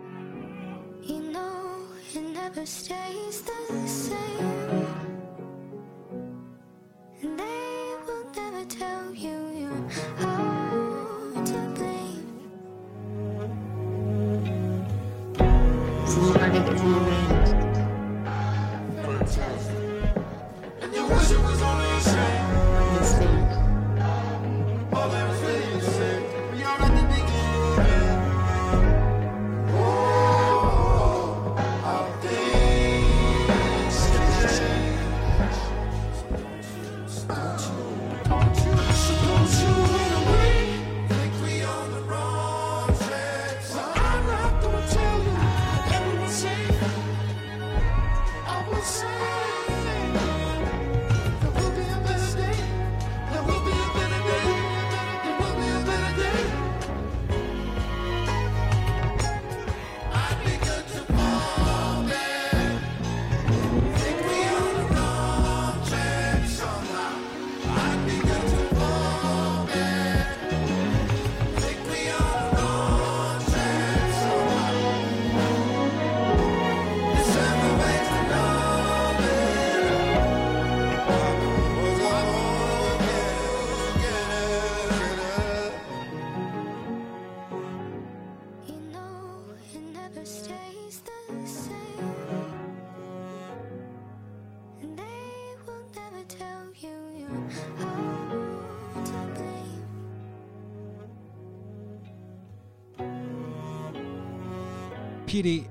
[1.02, 1.80] ，You know
[2.14, 5.12] it never stays the same.
[16.32, 17.28] 是他那个 And you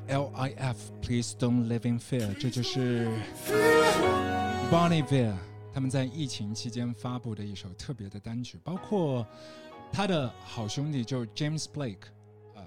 [0.09, 3.07] L I F，Please don't live in fear，这就是
[4.69, 5.33] Bonnie Bear
[5.73, 9.25] 他们在疫情期间发布的一首特别的单曲，包括
[9.93, 12.09] 他的好兄弟就是 James Blake，
[12.57, 12.67] 呃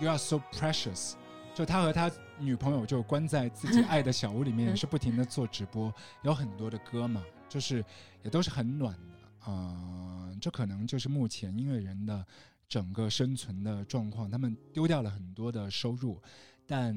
[0.00, 1.12] ，You are so precious，
[1.54, 7.84] 就他和他女朋友就关在自己爱的小屋里面，也是不停的做直播，有很多的歌嘛，就是
[8.24, 12.26] 也都是很暖的啊、这可能就是目前音乐人的
[12.72, 16.18] 整个生存的状况，他们丢掉了很多的收入，
[16.66, 16.96] 但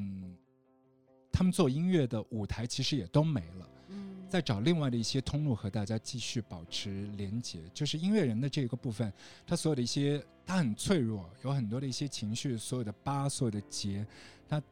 [1.29, 3.69] 他们做音乐的舞台其实也都没了。
[3.89, 9.11] 嗯，再找另外的一些通路和大家继续保持连接，就是音乐人的这个部分，
[9.45, 14.07] 他所有的一些，他很脆弱，有很多的一些情绪，所有的疤，所有的结，
[14.47, 14.63] 他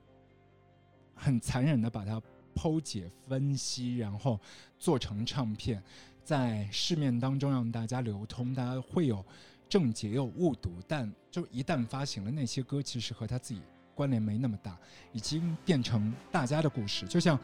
[1.14, 2.22] 很残忍的把它
[2.56, 4.40] 剖解、分析，然后
[4.80, 5.84] 做成唱片，
[6.24, 9.26] 在市面当中让大家流通，大家会有
[9.68, 13.62] 正解又误读，但就一旦发行了，那些歌其实和他自己
[13.96, 14.78] 关联没那么大，
[15.12, 17.40] 已经变成大家的故事，就像。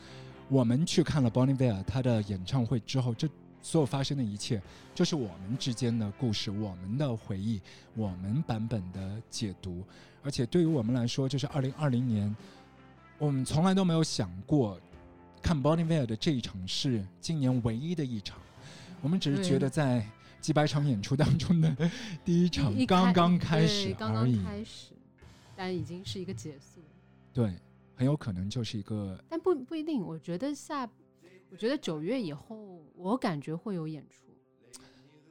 [0.52, 3.30] 我们去看了 Bonnie Bear 他的演唱会之后，这
[3.62, 4.60] 所有发生的一切，
[4.96, 7.62] 就是我们之间的故事，我们的回忆，
[7.94, 9.84] 我们版本的解读。
[10.24, 12.36] 而且对于我们来说，就是二零二零年，
[13.20, 14.82] 我们从来都没有想过
[15.40, 18.40] 看 Bonnie Bear 的这一场是今年唯一的一场。
[19.00, 20.04] 我们只是觉得在
[20.42, 21.76] 几百场演出当中的
[22.24, 24.94] 第一场刚刚开开始刚而已刚，开始，
[25.56, 26.82] 但已经是一个结束。
[27.34, 27.54] 对，
[27.96, 30.90] 很有可能就是一个但不不一定，我觉得下，
[31.52, 34.24] 我觉得九月以后，我感觉会有演出。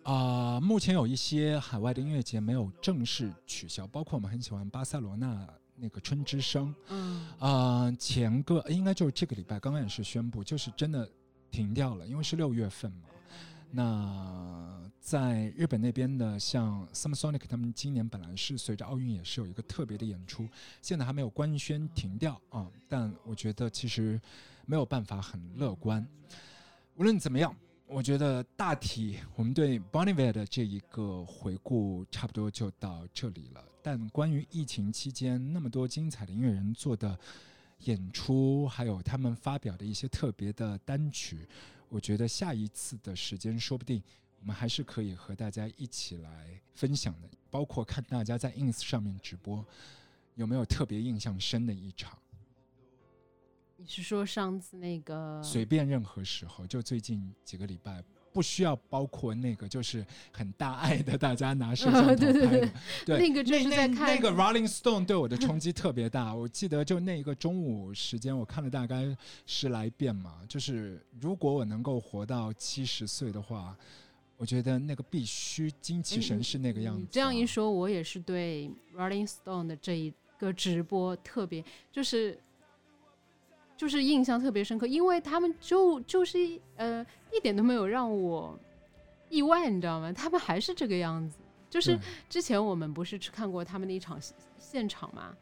[0.04, 11.06] 啊、目前有一些海外的音乐节没有正式取消，包括我们很喜欢巴塞罗那那个春之声，嗯，啊，前个应该就是这个礼拜刚刚也是宣布，就是真的
[11.50, 13.08] 停掉了，因为是六月份嘛。
[13.70, 20.48] 那在日本那边的，像 Summer Sonic，他们今年本来是随着奥运也是有一个特别的演出，
[20.80, 22.70] 现在还没有官宣停掉啊。
[22.88, 24.20] 但我觉得其实
[24.66, 26.06] 没有办法很乐观。
[26.96, 27.54] 无论怎么样，
[27.86, 33.64] 我觉得大体我们对 Bon Iver 的这一个回顾差不多就到这里了。
[33.82, 37.18] 但关于疫情期间那么多精彩的音乐人做的
[37.84, 41.46] 演出，还有他们发表的一些特别的单曲，
[41.88, 44.02] 我觉得下一次的时间，说不定
[44.40, 49.64] 我们还是可以和大家一起来分享的，包括看大家在 ins 上面直播
[50.34, 52.18] 有没有特别印象深的一场。
[53.76, 55.42] 你是说上次那个？
[55.42, 58.02] 随便任何时候，就最近几个礼拜，
[58.38, 62.16] 不需要包括那个就是很大爱的，大家拿摄像 头拍的。
[62.16, 62.70] 对对对
[63.04, 66.32] 对那个就是在看那个 Rolling Stone 对我的冲击特别大。
[66.32, 69.04] 我记得就那一个中午时间，我看了大概
[69.44, 70.36] 十来遍嘛。
[70.48, 73.76] 就是如果我能够活到七十岁的话，
[74.36, 82.38] 我觉得那个必须精气神是那个样子、这样一，说，我也是对 Rolling Stone 的这一个直播特别，就是
[83.78, 86.38] 就是印象特别深刻，因为他们就就是
[86.76, 87.02] 呃
[87.32, 88.58] 一点都没有让我
[89.30, 90.12] 意外，你知道吗？
[90.12, 91.38] 他们还是这个样子。
[91.70, 91.98] 就是
[92.28, 95.34] 之前我们不是去看过他们的一场现现场嘛，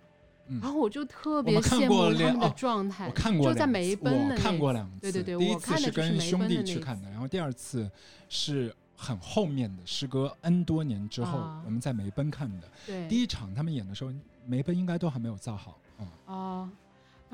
[0.49, 7.89] 嗯然后我就特别羡慕他们的哦状态，我看过就在梅奔的我看过两次，对对对第一次是跟兄弟去看的，然后第二次
[8.29, 12.69] 是很后面的，时隔 N 多年之后，啊我们在梅奔看的。
[12.85, 14.13] 对第一场他们演的时候，
[14.45, 16.03] 梅奔应该都还没有造好啊。
[16.27, 16.69] 哦，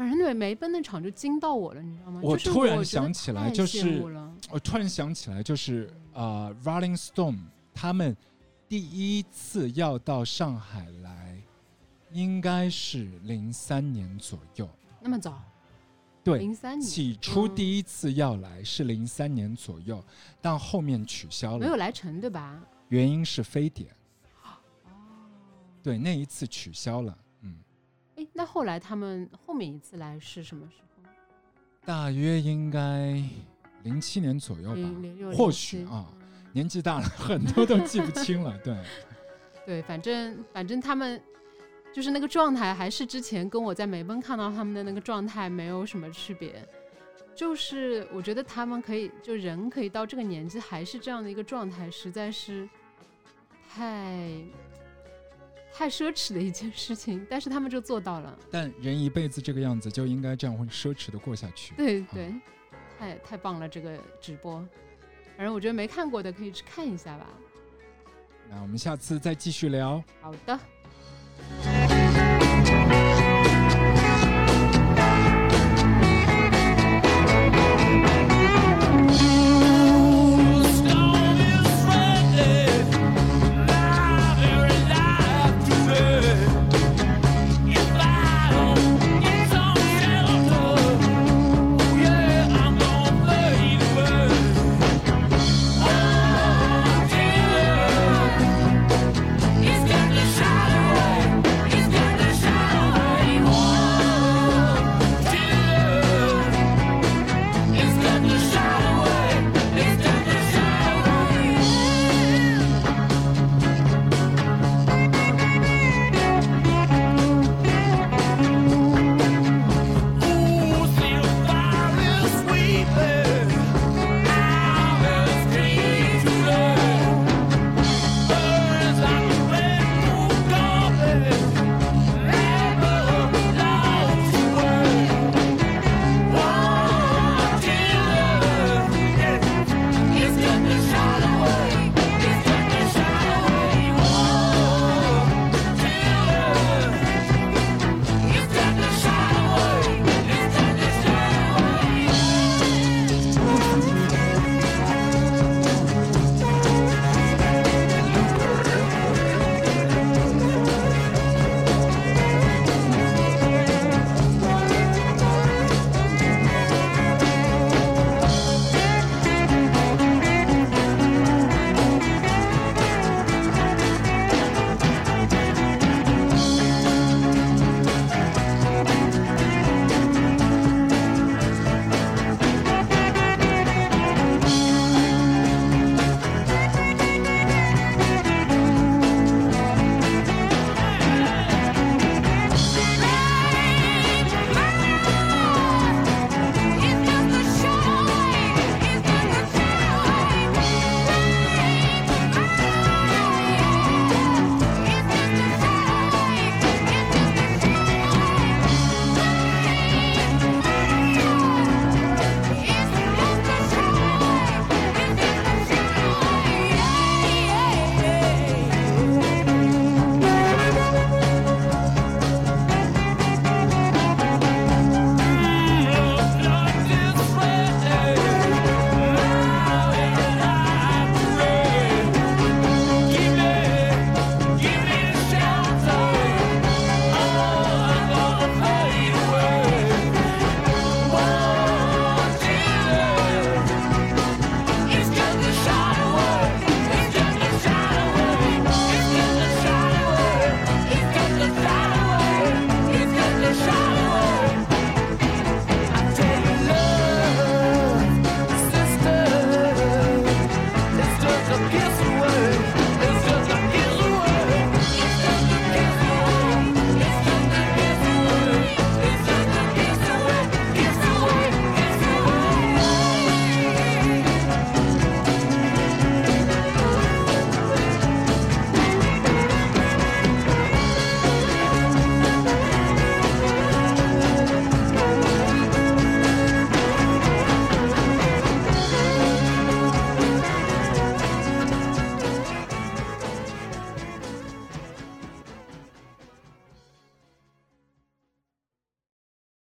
[0.02, 2.20] 反正对梅奔那场就惊到我了，你知道吗？
[2.24, 4.02] 我突然想起来就是
[4.50, 7.38] 我突然想起来，就是呃，Rolling Stone
[7.72, 8.16] 他们
[8.68, 11.40] 第一次要到上海来，
[12.10, 14.68] 应该是零三年左右。
[15.00, 15.40] 那么早，
[16.24, 20.04] 对，零三年起初嗯第一次要来是零三年左右，
[20.40, 22.60] 但后面取消了，没有来成对吧？
[22.88, 23.88] 原因是非典。
[24.42, 24.50] 哦，
[25.80, 27.16] 对，那一次取消了。
[28.16, 31.10] 嗯，哎，那后来他们后面一次来是什么时候？
[31.84, 33.20] 大约应该
[33.82, 36.18] 零七年左右吧，或许啊，嗯
[36.52, 38.56] 年纪大了， 很多都记不清了。
[38.62, 38.76] 对，
[39.64, 41.20] 对，反正反正他们
[41.92, 46.66] 就是那个状态，还是之前跟我在梅奔看到他们的那个状态没有什么区别。
[47.34, 52.68] 就是我觉得他们可以，就人可以到这个年纪还是这样的一个状态，实在是
[53.66, 54.28] 太
[55.72, 57.26] 太奢侈的一件事情。
[57.28, 61.74] 但是他们就做到了，但人一辈子这个样子，就应该这样会奢侈的过下去。
[61.74, 62.34] 对对，
[62.98, 64.56] 太太棒了这个直播。
[65.36, 67.26] 反正我觉得没看过的可以去看一下吧。
[68.50, 70.02] 那我们下次再继续聊。
[70.20, 71.91] 好的。